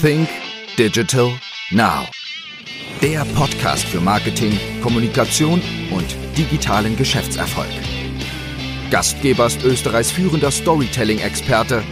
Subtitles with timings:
[0.00, 0.28] Think
[0.76, 1.32] Digital
[1.70, 2.06] Now.
[3.00, 7.70] Der Podcast für Marketing, Kommunikation und digitalen Geschäftserfolg.
[8.90, 11.82] Gastgeber ist Österreichs führender Storytelling-Experte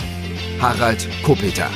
[0.60, 1.70] Harald Kopeter.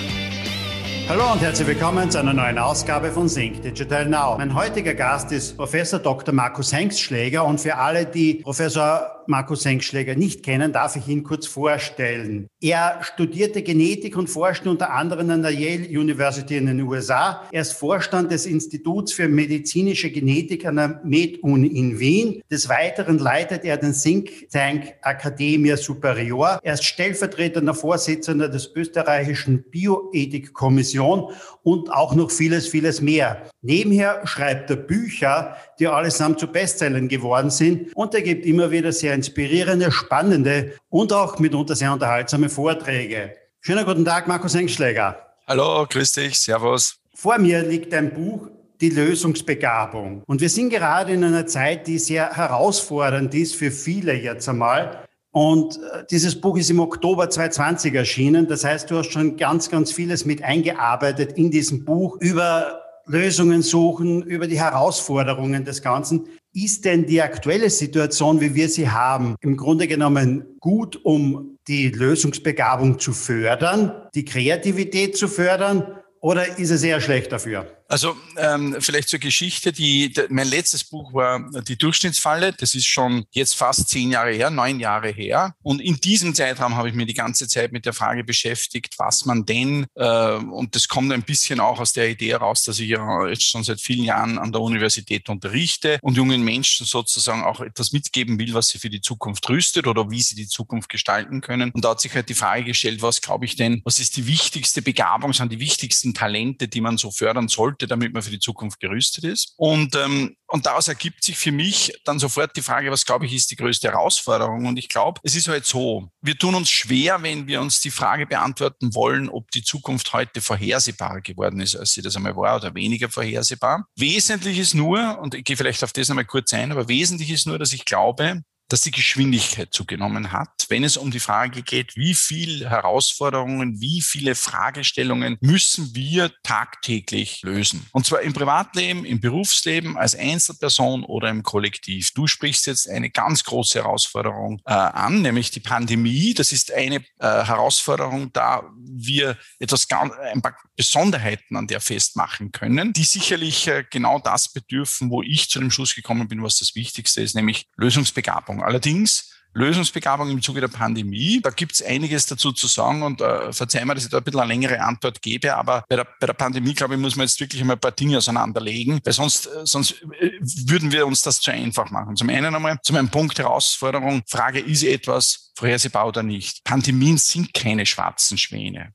[1.08, 4.36] Hallo und herzlich willkommen zu einer neuen Ausgabe von Sync Digital Now.
[4.36, 6.34] Mein heutiger Gast ist Professor Dr.
[6.34, 11.46] Markus Hengstschläger und für alle, die Professor Markus Hengstschläger nicht kennen, darf ich ihn kurz
[11.46, 12.48] vorstellen.
[12.62, 17.46] Er studierte Genetik und forschte unter anderem an der Yale University in den USA.
[17.52, 22.42] Er ist Vorstand des Instituts für medizinische Genetik an der MedUni in Wien.
[22.50, 26.58] Des Weiteren leitet er den Think Tank Academia Superior.
[26.62, 33.42] Er ist stellvertretender Vorsitzender des österreichischen Bioethikkommission und auch noch vieles, vieles mehr.
[33.60, 38.92] Nebenher schreibt er Bücher, die allesamt zu Bestsellern geworden sind und er gibt immer wieder
[38.92, 43.32] sehr inspirierende, spannende und auch mitunter sehr unterhaltsame Vorträge.
[43.60, 45.34] Schönen guten Tag, Markus Engschläger.
[45.48, 47.00] Hallo, grüß dich, servus.
[47.14, 48.48] Vor mir liegt ein Buch,
[48.80, 50.22] die Lösungsbegabung.
[50.24, 55.04] Und wir sind gerade in einer Zeit, die sehr herausfordernd ist für viele jetzt einmal.
[55.32, 58.46] Und äh, dieses Buch ist im Oktober 2020 erschienen.
[58.46, 63.62] Das heißt, du hast schon ganz, ganz vieles mit eingearbeitet in diesem Buch über Lösungen
[63.62, 66.26] suchen, über die Herausforderungen des Ganzen.
[66.52, 71.88] Ist denn die aktuelle Situation, wie wir sie haben, im Grunde genommen gut, um die
[71.88, 77.77] Lösungsbegabung zu fördern, die Kreativität zu fördern, oder ist es eher schlecht dafür?
[77.88, 79.72] Also ähm, vielleicht zur Geschichte.
[79.72, 82.52] Die, de, mein letztes Buch war Die Durchschnittsfalle.
[82.52, 85.54] Das ist schon jetzt fast zehn Jahre her, neun Jahre her.
[85.62, 89.24] Und in diesem Zeitraum habe ich mir die ganze Zeit mit der Frage beschäftigt, was
[89.24, 92.90] man denn, äh, und das kommt ein bisschen auch aus der Idee heraus, dass ich
[92.90, 97.60] ja jetzt schon seit vielen Jahren an der Universität unterrichte und jungen Menschen sozusagen auch
[97.60, 101.40] etwas mitgeben will, was sie für die Zukunft rüstet oder wie sie die Zukunft gestalten
[101.40, 101.70] können.
[101.70, 104.26] Und da hat sich halt die Frage gestellt, was glaube ich denn, was ist die
[104.26, 107.77] wichtigste Begabung, sind die wichtigsten Talente, die man so fördern sollte?
[107.78, 109.54] Sollte, damit man für die Zukunft gerüstet ist.
[109.56, 113.34] Und, ähm, und daraus ergibt sich für mich dann sofort die Frage, was glaube ich
[113.34, 114.66] ist die größte Herausforderung?
[114.66, 117.90] Und ich glaube, es ist halt so, wir tun uns schwer, wenn wir uns die
[117.90, 122.56] Frage beantworten wollen, ob die Zukunft heute vorhersehbarer geworden ist, als sie das einmal war
[122.56, 123.86] oder weniger vorhersehbar.
[123.96, 127.46] Wesentlich ist nur, und ich gehe vielleicht auf das nochmal kurz ein, aber wesentlich ist
[127.46, 131.96] nur, dass ich glaube, dass die Geschwindigkeit zugenommen hat, wenn es um die Frage geht,
[131.96, 137.86] wie viel Herausforderungen, wie viele Fragestellungen müssen wir tagtäglich lösen.
[137.92, 142.12] Und zwar im Privatleben, im Berufsleben, als Einzelperson oder im Kollektiv.
[142.12, 146.34] Du sprichst jetzt eine ganz große Herausforderung äh, an, nämlich die Pandemie.
[146.34, 152.52] Das ist eine äh, Herausforderung, da wir etwas ganz, ein paar Besonderheiten an der festmachen
[152.52, 156.58] können, die sicherlich äh, genau das bedürfen, wo ich zu dem Schluss gekommen bin, was
[156.58, 158.57] das Wichtigste ist, nämlich Lösungsbegabung.
[158.58, 158.62] Lösungsbegabung.
[158.62, 161.40] Allerdings Lösungsbegabung im Zuge der Pandemie.
[161.42, 164.24] Da gibt es einiges dazu zu sagen und äh, verzeih mir, dass ich da ein
[164.24, 167.26] bisschen eine längere Antwort gebe, aber bei der, bei der Pandemie, glaube ich, muss man
[167.26, 171.22] jetzt wirklich einmal ein paar Dinge auseinanderlegen, weil sonst, äh, sonst äh, würden wir uns
[171.22, 172.14] das zu einfach machen.
[172.14, 176.62] Zum einen einmal, zu meinem Punkt Herausforderung, Frage, ist etwas vorhersehbar oder nicht?
[176.62, 178.92] Pandemien sind keine schwarzen Schwäne.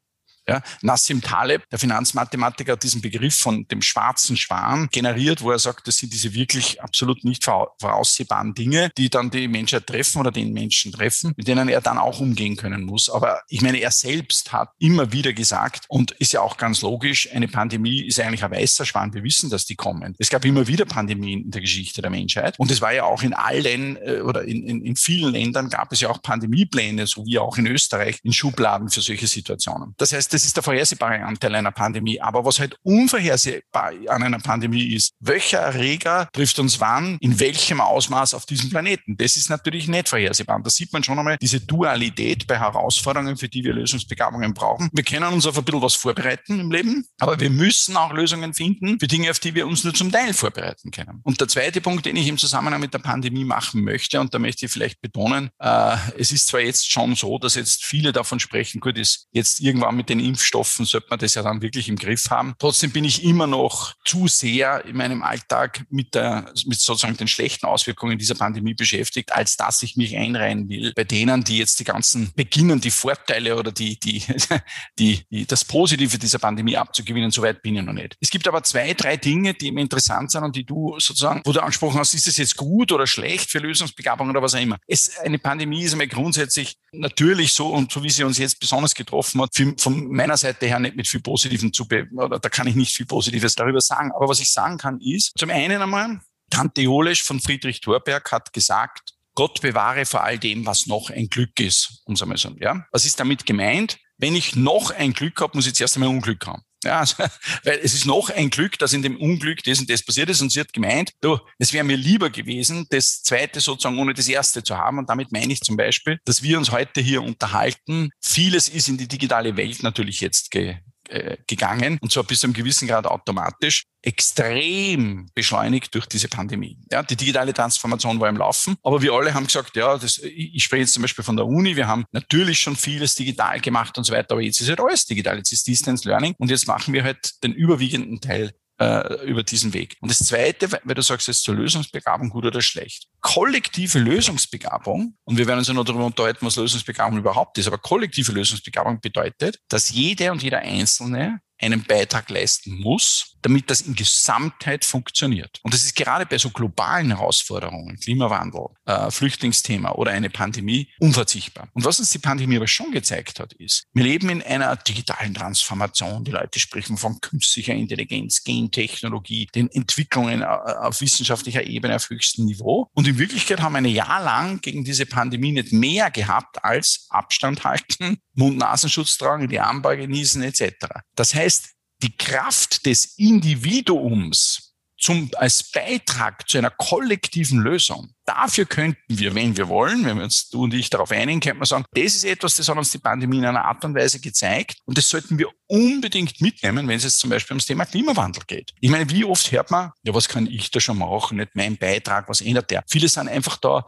[0.48, 5.60] Ja, Nassim Taleb, der Finanzmathematiker, hat diesen Begriff von dem schwarzen Schwan generiert, wo er
[5.60, 10.32] sagt, das sind diese wirklich absolut nicht voraussehbaren Dinge, die dann die Menschheit treffen oder
[10.32, 13.10] den Menschen treffen, mit denen er dann auch umgehen können muss.
[13.10, 17.30] Aber ich meine, er selbst hat immer wieder gesagt, und ist ja auch ganz logisch,
[17.34, 19.14] eine Pandemie ist eigentlich ein weißer Schwan.
[19.14, 20.16] Wir wissen, dass die kommen.
[20.20, 22.60] Es gab immer wieder Pandemien in der Geschichte der Menschheit.
[22.60, 25.92] Und es war ja auch in allen äh, oder in, in, in vielen Ländern gab
[25.92, 29.94] es ja auch Pandemiepläne, so wie auch in Österreich, in Schubladen für solche Situationen.
[29.98, 32.20] Das heißt, das ist der vorhersehbare Anteil einer Pandemie.
[32.20, 37.80] Aber was halt unvorhersehbar an einer Pandemie ist, welcher Erreger trifft uns wann, in welchem
[37.80, 39.16] Ausmaß auf diesem Planeten?
[39.18, 40.56] Das ist natürlich nicht vorhersehbar.
[40.56, 44.90] Und da sieht man schon einmal diese Dualität bei Herausforderungen, für die wir Lösungsbegabungen brauchen.
[44.92, 48.54] Wir können uns auf ein bisschen was vorbereiten im Leben, aber wir müssen auch Lösungen
[48.54, 51.22] finden für Dinge, auf die wir uns nur zum Teil vorbereiten können.
[51.24, 54.40] Und der zweite Punkt, den ich im Zusammenhang mit der Pandemie machen möchte, und da
[54.40, 58.40] möchte ich vielleicht betonen, äh, es ist zwar jetzt schon so, dass jetzt viele davon
[58.40, 61.96] sprechen, gut, ist jetzt irgendwann mit den Impfstoffen sollte man das ja dann wirklich im
[61.96, 62.56] Griff haben.
[62.60, 67.28] Trotzdem bin ich immer noch zu sehr in meinem Alltag mit der, mit sozusagen den
[67.28, 71.80] schlechten Auswirkungen dieser Pandemie beschäftigt, als dass ich mich einreihen will bei denen, die jetzt
[71.80, 74.24] die ganzen beginnen, die Vorteile oder die, die,
[75.00, 77.32] die, die das Positive dieser Pandemie abzugewinnen.
[77.32, 78.18] Soweit bin ich noch nicht.
[78.20, 81.52] Es gibt aber zwei, drei Dinge, die mir interessant sind und die du sozusagen, wo
[81.52, 84.78] du angesprochen hast, ist es jetzt gut oder schlecht für Lösungsbegabung oder was auch immer.
[84.88, 88.94] Es, eine Pandemie ist einmal grundsätzlich natürlich so und so wie sie uns jetzt besonders
[88.94, 92.76] getroffen hat, von meiner Seite her nicht mit viel Positiven zu, oder da kann ich
[92.76, 94.12] nicht viel Positives darüber sagen.
[94.12, 96.20] Aber was ich sagen kann ist, zum einen einmal,
[96.50, 101.28] Tante Jolesch von Friedrich Thorberg hat gesagt, Gott bewahre vor all dem, was noch ein
[101.28, 102.86] Glück ist, um es einmal so, ja.
[102.92, 103.98] Was ist damit gemeint?
[104.18, 106.62] Wenn ich noch ein Glück habe, muss ich zuerst einmal Unglück haben.
[106.84, 107.16] Ja, also,
[107.64, 110.42] weil es ist noch ein Glück, dass in dem Unglück das und das passiert ist.
[110.42, 114.28] Und sie hat gemeint, du, es wäre mir lieber gewesen, das zweite sozusagen ohne das
[114.28, 115.00] erste zu haben.
[115.00, 118.10] Und damit meine ich zum Beispiel, dass wir uns heute hier unterhalten.
[118.22, 120.78] Vieles ist in die digitale Welt natürlich jetzt ge
[121.10, 126.78] äh, gegangen und zwar bis zu einem gewissen Grad automatisch, extrem beschleunigt durch diese Pandemie.
[126.92, 130.64] Ja, die digitale Transformation war im Laufen, aber wir alle haben gesagt, ja, das, ich
[130.64, 134.04] spreche jetzt zum Beispiel von der Uni, wir haben natürlich schon vieles digital gemacht und
[134.04, 136.94] so weiter, aber jetzt ist halt alles digital, jetzt ist Distance Learning und jetzt machen
[136.94, 139.98] wir halt den überwiegenden Teil äh, über diesen Weg.
[140.02, 143.08] Und das Zweite, weil du sagst jetzt zur Lösungsbegabung gut oder schlecht.
[143.22, 147.78] Kollektive Lösungsbegabung, und wir werden uns ja noch darüber unterhalten, was Lösungsbegabung überhaupt ist, aber
[147.78, 153.96] kollektive Lösungsbegabung bedeutet, dass jede und jeder Einzelne einen Beitrag leisten muss, damit das in
[153.96, 155.60] Gesamtheit funktioniert.
[155.64, 161.68] Und das ist gerade bei so globalen Herausforderungen, Klimawandel, äh, Flüchtlingsthema oder eine Pandemie, unverzichtbar.
[161.74, 165.34] Und was uns die Pandemie aber schon gezeigt hat, ist, wir leben in einer digitalen
[165.34, 166.24] Transformation.
[166.24, 172.46] Die Leute sprechen von künstlicher Intelligenz, Gentechnologie, den Entwicklungen äh, auf wissenschaftlicher Ebene auf höchstem
[172.46, 172.90] Niveau.
[172.94, 177.08] Und in Wirklichkeit haben wir ein Jahr lang gegen diese Pandemie nicht mehr gehabt als
[177.10, 180.88] Abstand halten, Mund-Nasenschutz tragen, die Armbeuge genießen etc.
[181.16, 181.73] Das heißt,
[182.04, 184.74] die Kraft des Individuums
[185.04, 188.14] zum, als Beitrag zu einer kollektiven Lösung.
[188.26, 191.58] Dafür könnten wir, wenn wir wollen, wenn wir uns du und ich darauf einigen, könnte
[191.58, 194.22] man sagen, das ist etwas, das hat uns die Pandemie in einer Art und Weise
[194.22, 198.44] gezeigt und das sollten wir unbedingt mitnehmen, wenn es jetzt zum Beispiel ums Thema Klimawandel
[198.48, 198.72] geht.
[198.80, 201.76] Ich meine, wie oft hört man, ja, was kann ich da schon machen, nicht mein
[201.76, 202.84] Beitrag, was ändert der?
[202.88, 203.86] Viele sind einfach da,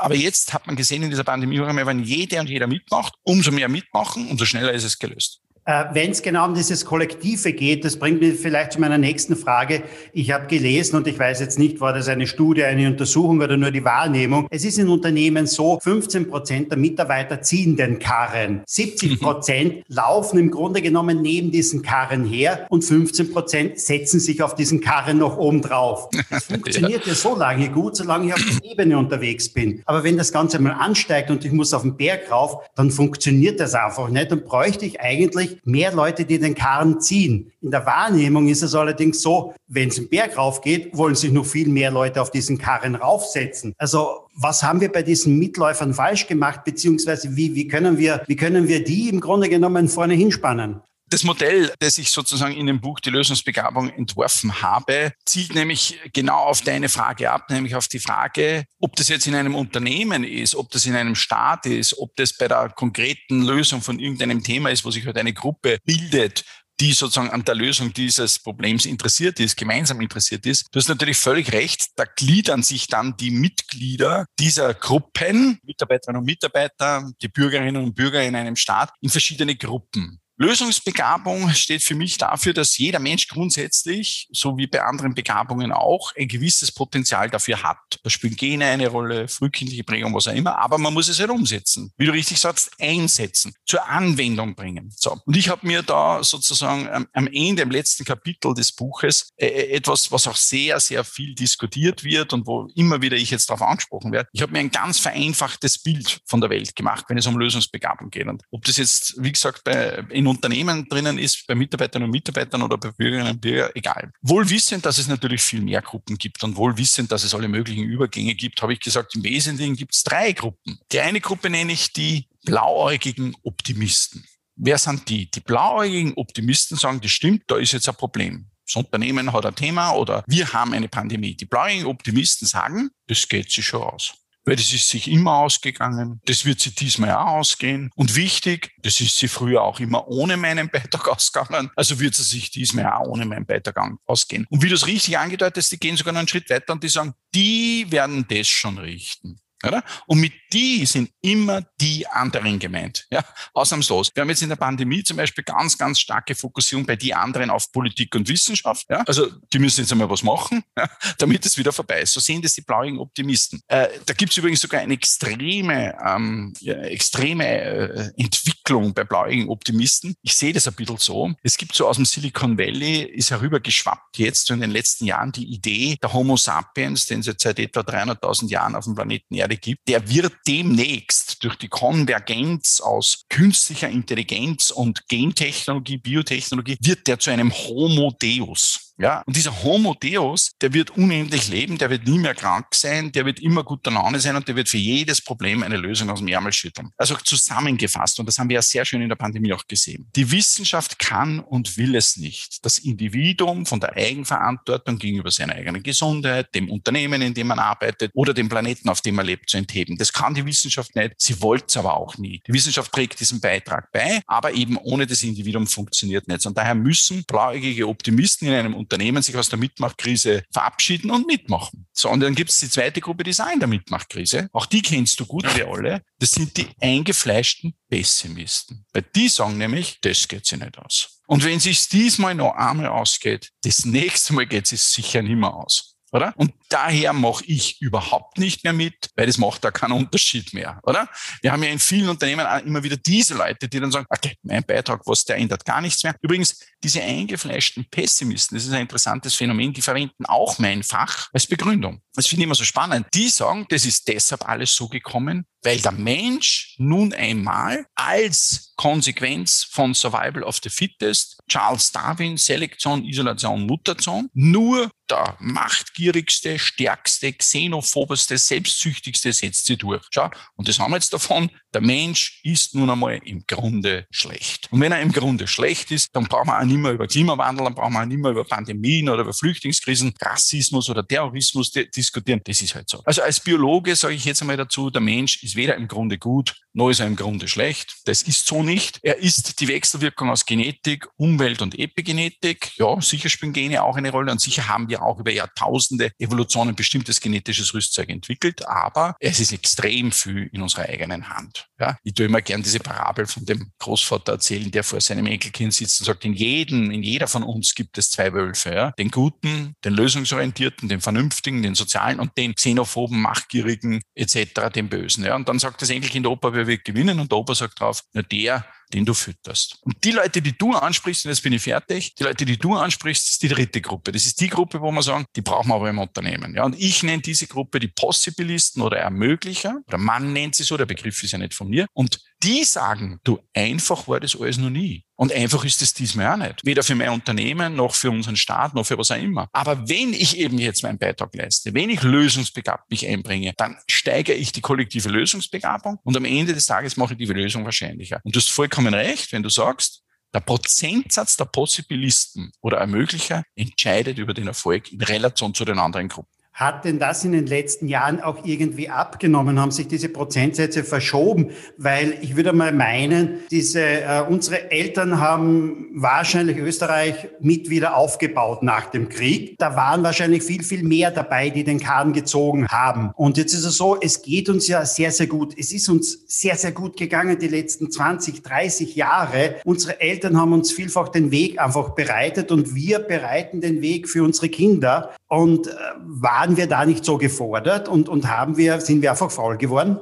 [0.00, 3.68] aber jetzt hat man gesehen in dieser Pandemie, wenn jeder und jeder mitmacht, umso mehr
[3.68, 5.40] mitmachen, umso schneller ist es gelöst.
[5.66, 9.34] Äh, Wenn es genau um dieses Kollektive geht, das bringt mich vielleicht zu meiner nächsten
[9.34, 9.82] Frage.
[10.12, 13.56] Ich habe gelesen und ich weiß jetzt nicht, war das eine Studie, eine Untersuchung oder
[13.56, 14.46] nur die Wahrnehmung.
[14.50, 18.62] Es ist in Unternehmen so, 15 Prozent der Mitarbeiter ziehen den Karren.
[18.64, 24.44] 70 Prozent laufen im Grunde genommen neben diesen Karren her und 15 Prozent setzen sich
[24.44, 26.08] auf diesen Karren noch oben drauf.
[26.28, 27.12] Das funktioniert ja.
[27.12, 29.82] ja so lange gut, solange ich auf der Ebene unterwegs bin.
[29.86, 33.58] Aber wenn das Ganze mal ansteigt und ich muss auf den Berg rauf, dann funktioniert
[33.58, 34.30] das einfach nicht.
[34.30, 37.52] Dann bräuchte ich eigentlich mehr Leute, die den Karren ziehen.
[37.60, 41.46] In der Wahrnehmung ist es allerdings so, wenn es einen Berg raufgeht, wollen sich noch
[41.46, 43.74] viel mehr Leute auf diesen Karren raufsetzen.
[43.78, 48.36] Also was haben wir bei diesen Mitläufern falsch gemacht, beziehungsweise wie, wie, können wir, wie
[48.36, 50.80] können wir die im Grunde genommen vorne hinspannen?
[51.08, 56.38] Das Modell, das ich sozusagen in dem Buch Die Lösungsbegabung entworfen habe, zielt nämlich genau
[56.38, 60.56] auf deine Frage ab, nämlich auf die Frage, ob das jetzt in einem Unternehmen ist,
[60.56, 64.70] ob das in einem Staat ist, ob das bei der konkreten Lösung von irgendeinem Thema
[64.70, 66.44] ist, wo sich halt eine Gruppe bildet,
[66.80, 70.66] die sozusagen an der Lösung dieses Problems interessiert ist, gemeinsam interessiert ist.
[70.72, 76.26] Du hast natürlich völlig recht, da gliedern sich dann die Mitglieder dieser Gruppen, Mitarbeiterinnen und
[76.26, 80.20] Mitarbeiter, die Bürgerinnen und Bürger in einem Staat, in verschiedene Gruppen.
[80.38, 86.12] Lösungsbegabung steht für mich dafür, dass jeder Mensch grundsätzlich, so wie bei anderen Begabungen auch,
[86.14, 87.98] ein gewisses Potenzial dafür hat.
[88.02, 91.30] Da spielen Gene eine Rolle, frühkindliche Prägung, was auch immer, aber man muss es halt
[91.30, 91.90] umsetzen.
[91.96, 94.92] Wie du richtig sagst, einsetzen, zur Anwendung bringen.
[94.94, 95.18] So.
[95.24, 99.46] Und ich habe mir da sozusagen am, am, Ende, im letzten Kapitel des Buches, äh,
[99.72, 103.62] etwas, was auch sehr, sehr viel diskutiert wird und wo immer wieder ich jetzt darauf
[103.62, 104.28] angesprochen werde.
[104.32, 108.10] Ich habe mir ein ganz vereinfachtes Bild von der Welt gemacht, wenn es um Lösungsbegabung
[108.10, 108.26] geht.
[108.26, 112.10] Und ob das jetzt, wie gesagt, bei, in in Unternehmen drinnen ist, bei Mitarbeitern und
[112.10, 114.12] Mitarbeitern oder bei Bürgerinnen und Bürgern, egal.
[114.22, 117.48] Wohl wissend, dass es natürlich viel mehr Gruppen gibt und wohl wissend, dass es alle
[117.48, 120.78] möglichen Übergänge gibt, habe ich gesagt, im Wesentlichen gibt es drei Gruppen.
[120.92, 124.24] Die eine Gruppe nenne ich die blauäugigen Optimisten.
[124.56, 125.30] Wer sind die?
[125.30, 128.50] Die blauäugigen Optimisten sagen, das stimmt, da ist jetzt ein Problem.
[128.66, 131.36] Das Unternehmen hat ein Thema oder wir haben eine Pandemie.
[131.36, 134.14] Die blauäugigen Optimisten sagen, das geht sich schon aus
[134.46, 136.20] weil das ist sich immer ausgegangen.
[136.24, 137.90] Das wird sie diesmal auch ausgehen.
[137.96, 141.70] Und wichtig, das ist sie früher auch immer ohne meinen Beitrag ausgegangen.
[141.74, 143.76] Also wird sie sich diesmal auch ohne meinen Beitrag
[144.06, 144.46] ausgehen.
[144.48, 146.82] Und wie du es richtig angedeutet hast, die gehen sogar noch einen Schritt weiter und
[146.82, 149.40] die sagen, die werden das schon richten.
[149.68, 149.84] Oder?
[150.06, 153.06] Und mit die sind immer die anderen gemeint.
[153.10, 154.10] Ja, ausnahmslos.
[154.14, 157.50] Wir haben jetzt in der Pandemie zum Beispiel ganz, ganz starke Fokussierung bei die anderen
[157.50, 158.86] auf Politik und Wissenschaft.
[158.88, 162.12] Ja, also die müssen jetzt einmal was machen, ja, damit es wieder vorbei ist.
[162.12, 163.60] So sehen das die blauigen Optimisten.
[163.68, 169.48] Äh, da gibt es übrigens sogar eine extreme, ähm, ja, extreme äh, Entwicklung bei blauigen
[169.48, 170.14] Optimisten.
[170.22, 171.34] Ich sehe das ein bisschen so.
[171.42, 175.32] Es gibt so aus dem Silicon Valley, ist herübergeschwappt jetzt so in den letzten Jahren
[175.32, 179.34] die Idee der Homo sapiens, den es jetzt seit etwa 300.000 Jahren auf dem Planeten
[179.34, 187.06] Erde Gibt, der wird demnächst durch die Konvergenz aus künstlicher Intelligenz und Gentechnologie, Biotechnologie, wird
[187.06, 188.85] der zu einem Homo Deus.
[188.98, 193.12] Ja, und dieser Homo Deus, der wird unendlich leben, der wird nie mehr krank sein,
[193.12, 196.20] der wird immer guter Laune sein und der wird für jedes Problem eine Lösung aus
[196.20, 196.90] dem Ärmel schütteln.
[196.96, 200.08] Also zusammengefasst, und das haben wir ja sehr schön in der Pandemie auch gesehen.
[200.16, 202.64] Die Wissenschaft kann und will es nicht.
[202.64, 208.10] Das Individuum von der Eigenverantwortung gegenüber seiner eigenen Gesundheit, dem Unternehmen, in dem man arbeitet
[208.14, 209.98] oder dem Planeten, auf dem man lebt, zu entheben.
[209.98, 211.16] Das kann die Wissenschaft nicht.
[211.18, 212.40] Sie wollte es aber auch nie.
[212.46, 216.46] Die Wissenschaft trägt diesen Beitrag bei, aber eben ohne das Individuum funktioniert nichts.
[216.46, 221.88] Und daher müssen blauäugige Optimisten in einem Unternehmen sich aus der Mitmachkrise verabschieden und mitmachen.
[221.92, 224.48] So, und dann gibt es die zweite Gruppe, die ist auch in der Mitmachkrise.
[224.52, 226.02] Auch die kennst du gut, wir alle.
[226.20, 228.86] Das sind die eingefleischten Pessimisten.
[228.92, 231.20] Weil die sagen nämlich, das geht sich nicht aus.
[231.26, 235.36] Und wenn es sich diesmal noch einmal ausgeht, das nächste Mal geht es sicher nicht
[235.36, 236.32] mehr aus oder?
[236.36, 240.80] Und daher mache ich überhaupt nicht mehr mit, weil das macht da keinen Unterschied mehr,
[240.82, 241.08] oder?
[241.42, 244.64] Wir haben ja in vielen Unternehmen immer wieder diese Leute, die dann sagen, okay, mein
[244.64, 246.16] Beitrag, was der ändert gar nichts mehr.
[246.22, 251.46] Übrigens, diese eingefleischten Pessimisten, das ist ein interessantes Phänomen, die verwenden auch mein Fach als
[251.46, 252.00] Begründung.
[252.14, 253.06] Das finde ich immer so spannend.
[253.14, 259.66] Die sagen, das ist deshalb alles so gekommen, weil der Mensch nun einmal als Konsequenz
[259.70, 268.36] von Survival of the Fittest, Charles Darwin, Selektion, Isolation, Mutation, nur der machtgierigste, stärkste, xenophobeste,
[268.38, 270.02] selbstsüchtigste setzt sie durch.
[270.10, 274.68] Schau, und das haben wir jetzt davon, der Mensch ist nun einmal im Grunde schlecht.
[274.72, 277.64] Und wenn er im Grunde schlecht ist, dann brauchen wir auch nicht mehr über Klimawandel,
[277.64, 282.40] dann brauchen wir auch nicht mehr über Pandemien oder über Flüchtlingskrisen, Rassismus oder Terrorismus diskutieren.
[282.44, 283.00] Das ist halt so.
[283.04, 286.54] Also als Biologe sage ich jetzt einmal dazu, der Mensch ist weder im Grunde gut,
[286.72, 287.94] noch ist er im Grunde schlecht.
[288.06, 288.98] Das ist so nicht.
[289.02, 292.72] Er ist die Wechselwirkung aus Genetik, Umwelt und Epigenetik.
[292.76, 296.68] Ja, sicher spielen Gene auch eine Rolle und sicher haben wir auch über Jahrtausende Evolution
[296.68, 301.66] ein bestimmtes genetisches Rüstzeug entwickelt, aber es ist extrem viel in unserer eigenen Hand.
[301.78, 305.74] Ja, ich tue immer gern diese Parabel von dem Großvater erzählen, der vor seinem Enkelkind
[305.74, 308.74] sitzt und sagt, in jedem, in jeder von uns gibt es zwei Wölfe.
[308.74, 308.90] Ja?
[308.92, 315.24] Den guten, den lösungsorientierten, den vernünftigen, den sozialen und den xenophoben, machtgierigen etc., den bösen.
[315.24, 315.36] Ja?
[315.36, 317.20] Und dann sagt das Enkelkind, Opa, wer wird gewinnen?
[317.20, 318.55] Und der Opa sagt drauf, na der,
[318.92, 319.78] den du fütterst.
[319.82, 322.74] Und die Leute, die du ansprichst, und jetzt bin ich fertig, die Leute, die du
[322.74, 324.12] ansprichst, ist die dritte Gruppe.
[324.12, 326.54] Das ist die Gruppe, wo man sagen, die brauchen wir aber im Unternehmen.
[326.54, 329.80] Ja, und ich nenne diese Gruppe die Possibilisten oder Ermöglicher.
[329.86, 331.86] Oder Mann nennt sie so, der Begriff ist ja nicht von mir.
[331.94, 335.04] Und die sagen, du, einfach war das alles noch nie.
[335.16, 336.64] Und einfach ist es diesmal auch nicht.
[336.64, 339.48] Weder für mein Unternehmen, noch für unseren Staat, noch für was auch immer.
[339.52, 344.36] Aber wenn ich eben jetzt meinen Beitrag leiste, wenn ich lösungsbegabt mich einbringe, dann steigere
[344.36, 348.20] ich die kollektive Lösungsbegabung und am Ende des Tages mache ich die Lösung wahrscheinlicher.
[348.24, 350.02] Und du hast vollkommen recht, wenn du sagst,
[350.34, 356.08] der Prozentsatz der Possibilisten oder Ermöglicher entscheidet über den Erfolg in Relation zu den anderen
[356.08, 356.35] Gruppen.
[356.56, 359.60] Hat denn das in den letzten Jahren auch irgendwie abgenommen?
[359.60, 361.50] Haben sich diese Prozentsätze verschoben?
[361.76, 368.62] Weil ich würde mal meinen, diese, äh, unsere Eltern haben wahrscheinlich Österreich mit wieder aufgebaut
[368.62, 369.58] nach dem Krieg.
[369.58, 373.10] Da waren wahrscheinlich viel, viel mehr dabei, die den Kahn gezogen haben.
[373.16, 375.52] Und jetzt ist es so, es geht uns ja sehr, sehr gut.
[375.58, 379.56] Es ist uns sehr, sehr gut gegangen die letzten 20, 30 Jahre.
[379.66, 384.24] Unsere Eltern haben uns vielfach den Weg einfach bereitet und wir bereiten den Weg für
[384.24, 385.10] unsere Kinder.
[385.28, 389.30] Und äh, waren wir da nicht so gefordert und, und haben wir, sind wir einfach
[389.30, 389.98] faul geworden?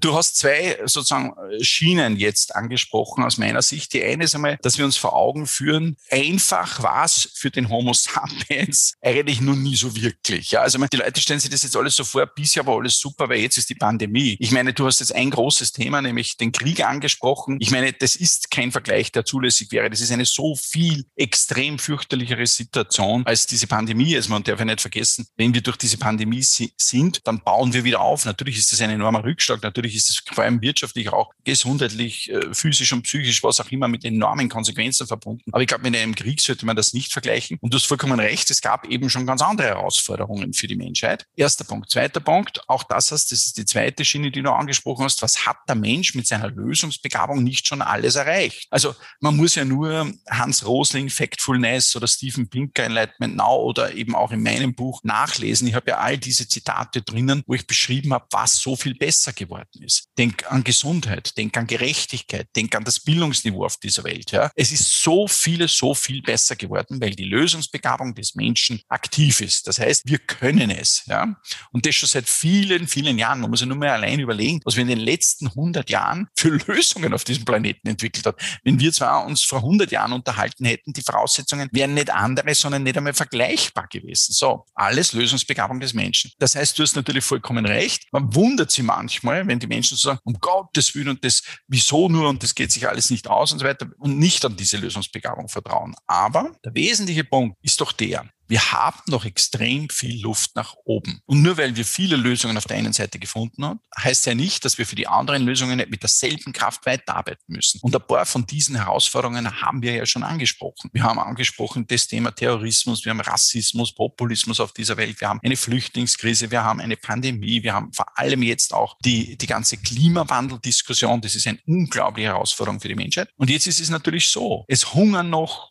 [0.00, 3.92] Du hast zwei sozusagen Schienen jetzt angesprochen aus meiner Sicht.
[3.92, 7.68] Die eine ist einmal, dass wir uns vor Augen führen, einfach war es für den
[7.68, 10.52] Homo sapiens eigentlich noch nie so wirklich.
[10.52, 13.28] Ja, also die Leute stellen sich das jetzt alles so vor, bisher war alles super,
[13.28, 14.36] weil jetzt ist die Pandemie.
[14.38, 17.56] Ich meine, du hast jetzt ein großes Thema, nämlich den Krieg angesprochen.
[17.60, 19.90] Ich meine, das ist kein Vergleich, der zulässig wäre.
[19.90, 24.14] Das ist eine so viel extrem fürchterlichere Situation als diese Pandemie.
[24.14, 27.82] Also man darf ja nicht vergessen, wenn wir durch diese Pandemie sind, dann bauen wir
[27.82, 28.24] wieder auf.
[28.24, 29.62] Natürlich ist das ein enormer Rückschlag.
[29.62, 33.70] Natürlich natürlich ist es vor allem wirtschaftlich, auch gesundheitlich, äh, physisch und psychisch, was auch
[33.70, 35.50] immer, mit enormen Konsequenzen verbunden.
[35.52, 37.58] Aber ich glaube, mit einem Krieg sollte man das nicht vergleichen.
[37.60, 41.26] Und du hast vollkommen recht, es gab eben schon ganz andere Herausforderungen für die Menschheit.
[41.36, 41.90] Erster Punkt.
[41.90, 45.22] Zweiter Punkt, auch das heißt, das ist die zweite Schiene, die du angesprochen hast.
[45.22, 48.66] Was hat der Mensch mit seiner Lösungsbegabung nicht schon alles erreicht?
[48.70, 54.14] Also man muss ja nur Hans Rosling, Factfulness oder Stephen Pinker, Enlightenment Now oder eben
[54.14, 55.68] auch in meinem Buch nachlesen.
[55.68, 59.32] Ich habe ja all diese Zitate drinnen, wo ich beschrieben habe, was so viel besser
[59.32, 60.08] geworden ist.
[60.16, 64.32] Denk an Gesundheit, denk an Gerechtigkeit, denk an das Bildungsniveau auf dieser Welt.
[64.32, 64.50] Ja.
[64.54, 69.66] Es ist so vieles so viel besser geworden, weil die Lösungsbegabung des Menschen aktiv ist.
[69.66, 71.02] Das heißt, wir können es.
[71.06, 71.36] Ja.
[71.72, 73.40] Und das schon seit vielen, vielen Jahren.
[73.40, 76.50] Man muss ja nur mal allein überlegen, was wir in den letzten 100 Jahren für
[76.66, 78.36] Lösungen auf diesem Planeten entwickelt haben.
[78.64, 82.82] Wenn wir zwar uns vor 100 Jahren unterhalten hätten, die Voraussetzungen wären nicht andere, sondern
[82.82, 84.32] nicht einmal vergleichbar gewesen.
[84.32, 86.32] So, alles Lösungsbegabung des Menschen.
[86.38, 88.06] Das heißt, du hast natürlich vollkommen recht.
[88.12, 92.08] Man wundert sich manchmal, wenn die Menschen zu sagen, um Gottes Willen und das, wieso
[92.08, 94.76] nur und das geht sich alles nicht aus und so weiter und nicht an diese
[94.76, 95.94] Lösungsbegabung vertrauen.
[96.06, 101.20] Aber der wesentliche Punkt ist doch der, wir haben noch extrem viel Luft nach oben.
[101.26, 104.64] Und nur weil wir viele Lösungen auf der einen Seite gefunden haben, heißt ja nicht,
[104.64, 107.78] dass wir für die anderen Lösungen nicht mit derselben Kraft weiterarbeiten müssen.
[107.82, 110.90] Und ein paar von diesen Herausforderungen haben wir ja schon angesprochen.
[110.92, 115.40] Wir haben angesprochen das Thema Terrorismus, wir haben Rassismus, Populismus auf dieser Welt, wir haben
[115.42, 119.76] eine Flüchtlingskrise, wir haben eine Pandemie, wir haben vor allem jetzt auch die, die ganze
[119.76, 121.20] Klimawandeldiskussion.
[121.20, 123.28] Das ist eine unglaubliche Herausforderung für die Menschheit.
[123.36, 125.70] Und jetzt ist es natürlich so, es hungern noch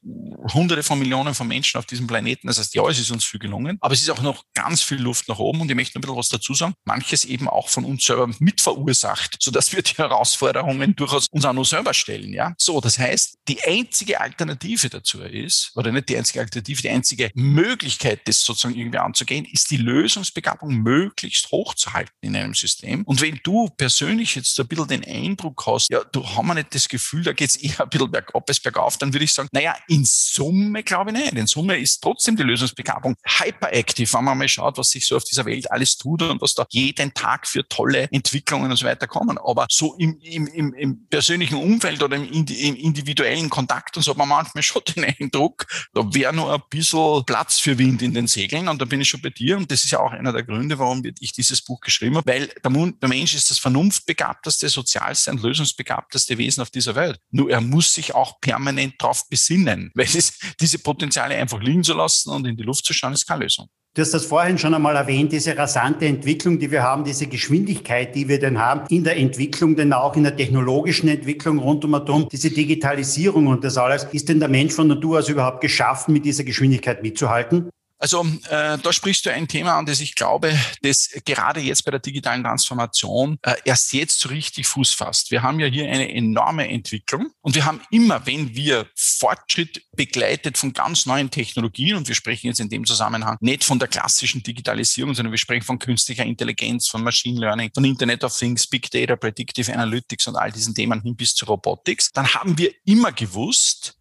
[0.53, 2.47] hunderte von Millionen von Menschen auf diesem Planeten.
[2.47, 4.99] Das heißt, ja, es ist uns viel gelungen, aber es ist auch noch ganz viel
[4.99, 6.73] Luft nach oben und ich möchte ein bisschen was dazu sagen.
[6.85, 11.65] Manches eben auch von uns selber mitverursacht, sodass wir die Herausforderungen durchaus uns auch noch
[11.65, 12.33] selber stellen.
[12.33, 16.89] Ja, so, das heißt, die einzige Alternative dazu ist, oder nicht die einzige Alternative, die
[16.89, 23.03] einzige Möglichkeit, das sozusagen irgendwie anzugehen, ist die Lösungsbegabung möglichst hochzuhalten in einem System.
[23.03, 26.87] Und wenn du persönlich jetzt ein bisschen den Eindruck hast, ja, du hast nicht das
[26.87, 29.75] Gefühl, da geht es eher ein bisschen bergab als bergauf, dann würde ich sagen, naja,
[29.87, 31.33] in Summe glaube ich nicht.
[31.33, 35.15] In Summe ist trotzdem die Lösung Lösungsbegabung hyperactive, wenn man mal schaut, was sich so
[35.15, 38.85] auf dieser Welt alles tut und was da jeden Tag für tolle Entwicklungen und so
[38.85, 39.37] weiter kommen.
[39.37, 44.11] Aber so im, im, im, im persönlichen Umfeld oder im, im individuellen Kontakt und so
[44.11, 48.13] hat man manchmal schon den Eindruck, da wäre nur ein bisschen Platz für Wind in
[48.13, 50.33] den Segeln und da bin ich schon bei dir und das ist ja auch einer
[50.33, 55.31] der Gründe, warum ich dieses Buch geschrieben habe, weil der, Mensch ist das vernunftbegabteste, sozialste
[55.31, 57.19] und lösungsbegabteste Wesen auf dieser Welt.
[57.31, 61.93] Nur er muss sich auch permanent darauf besinnen, weil es diese Potenziale einfach liegen zu
[61.93, 63.67] lassen und in die Luft zu schauen, ist keine Lösung.
[63.97, 68.13] Du hast das vorhin schon einmal erwähnt, diese rasante Entwicklung, die wir haben, diese Geschwindigkeit,
[68.13, 71.95] die wir denn haben in der Entwicklung, denn auch in der technologischen Entwicklung rund um
[71.95, 74.03] Atom, diese Digitalisierung und das alles.
[74.11, 77.71] Ist denn der Mensch von Natur aus überhaupt geschaffen, mit dieser Geschwindigkeit mitzuhalten?
[77.99, 81.91] Also äh, da sprichst du ein Thema an, das ich glaube, das gerade jetzt bei
[81.91, 85.31] der digitalen Transformation äh, erst jetzt so richtig Fuß fasst.
[85.31, 90.59] Wir haben ja hier eine enorme Entwicklung und wir haben immer, wenn wir Fortschritt begleitet
[90.59, 94.43] von ganz neuen Technologien und wir sprechen jetzt in dem Zusammenhang nicht von der klassischen
[94.43, 98.91] Digitalisierung, sondern wir sprechen von künstlicher Intelligenz, von Machine Learning, von Internet of Things, Big
[98.91, 103.11] Data, Predictive Analytics und all diesen Themen hin bis zu Robotics, dann haben wir immer
[103.11, 103.95] gewusst,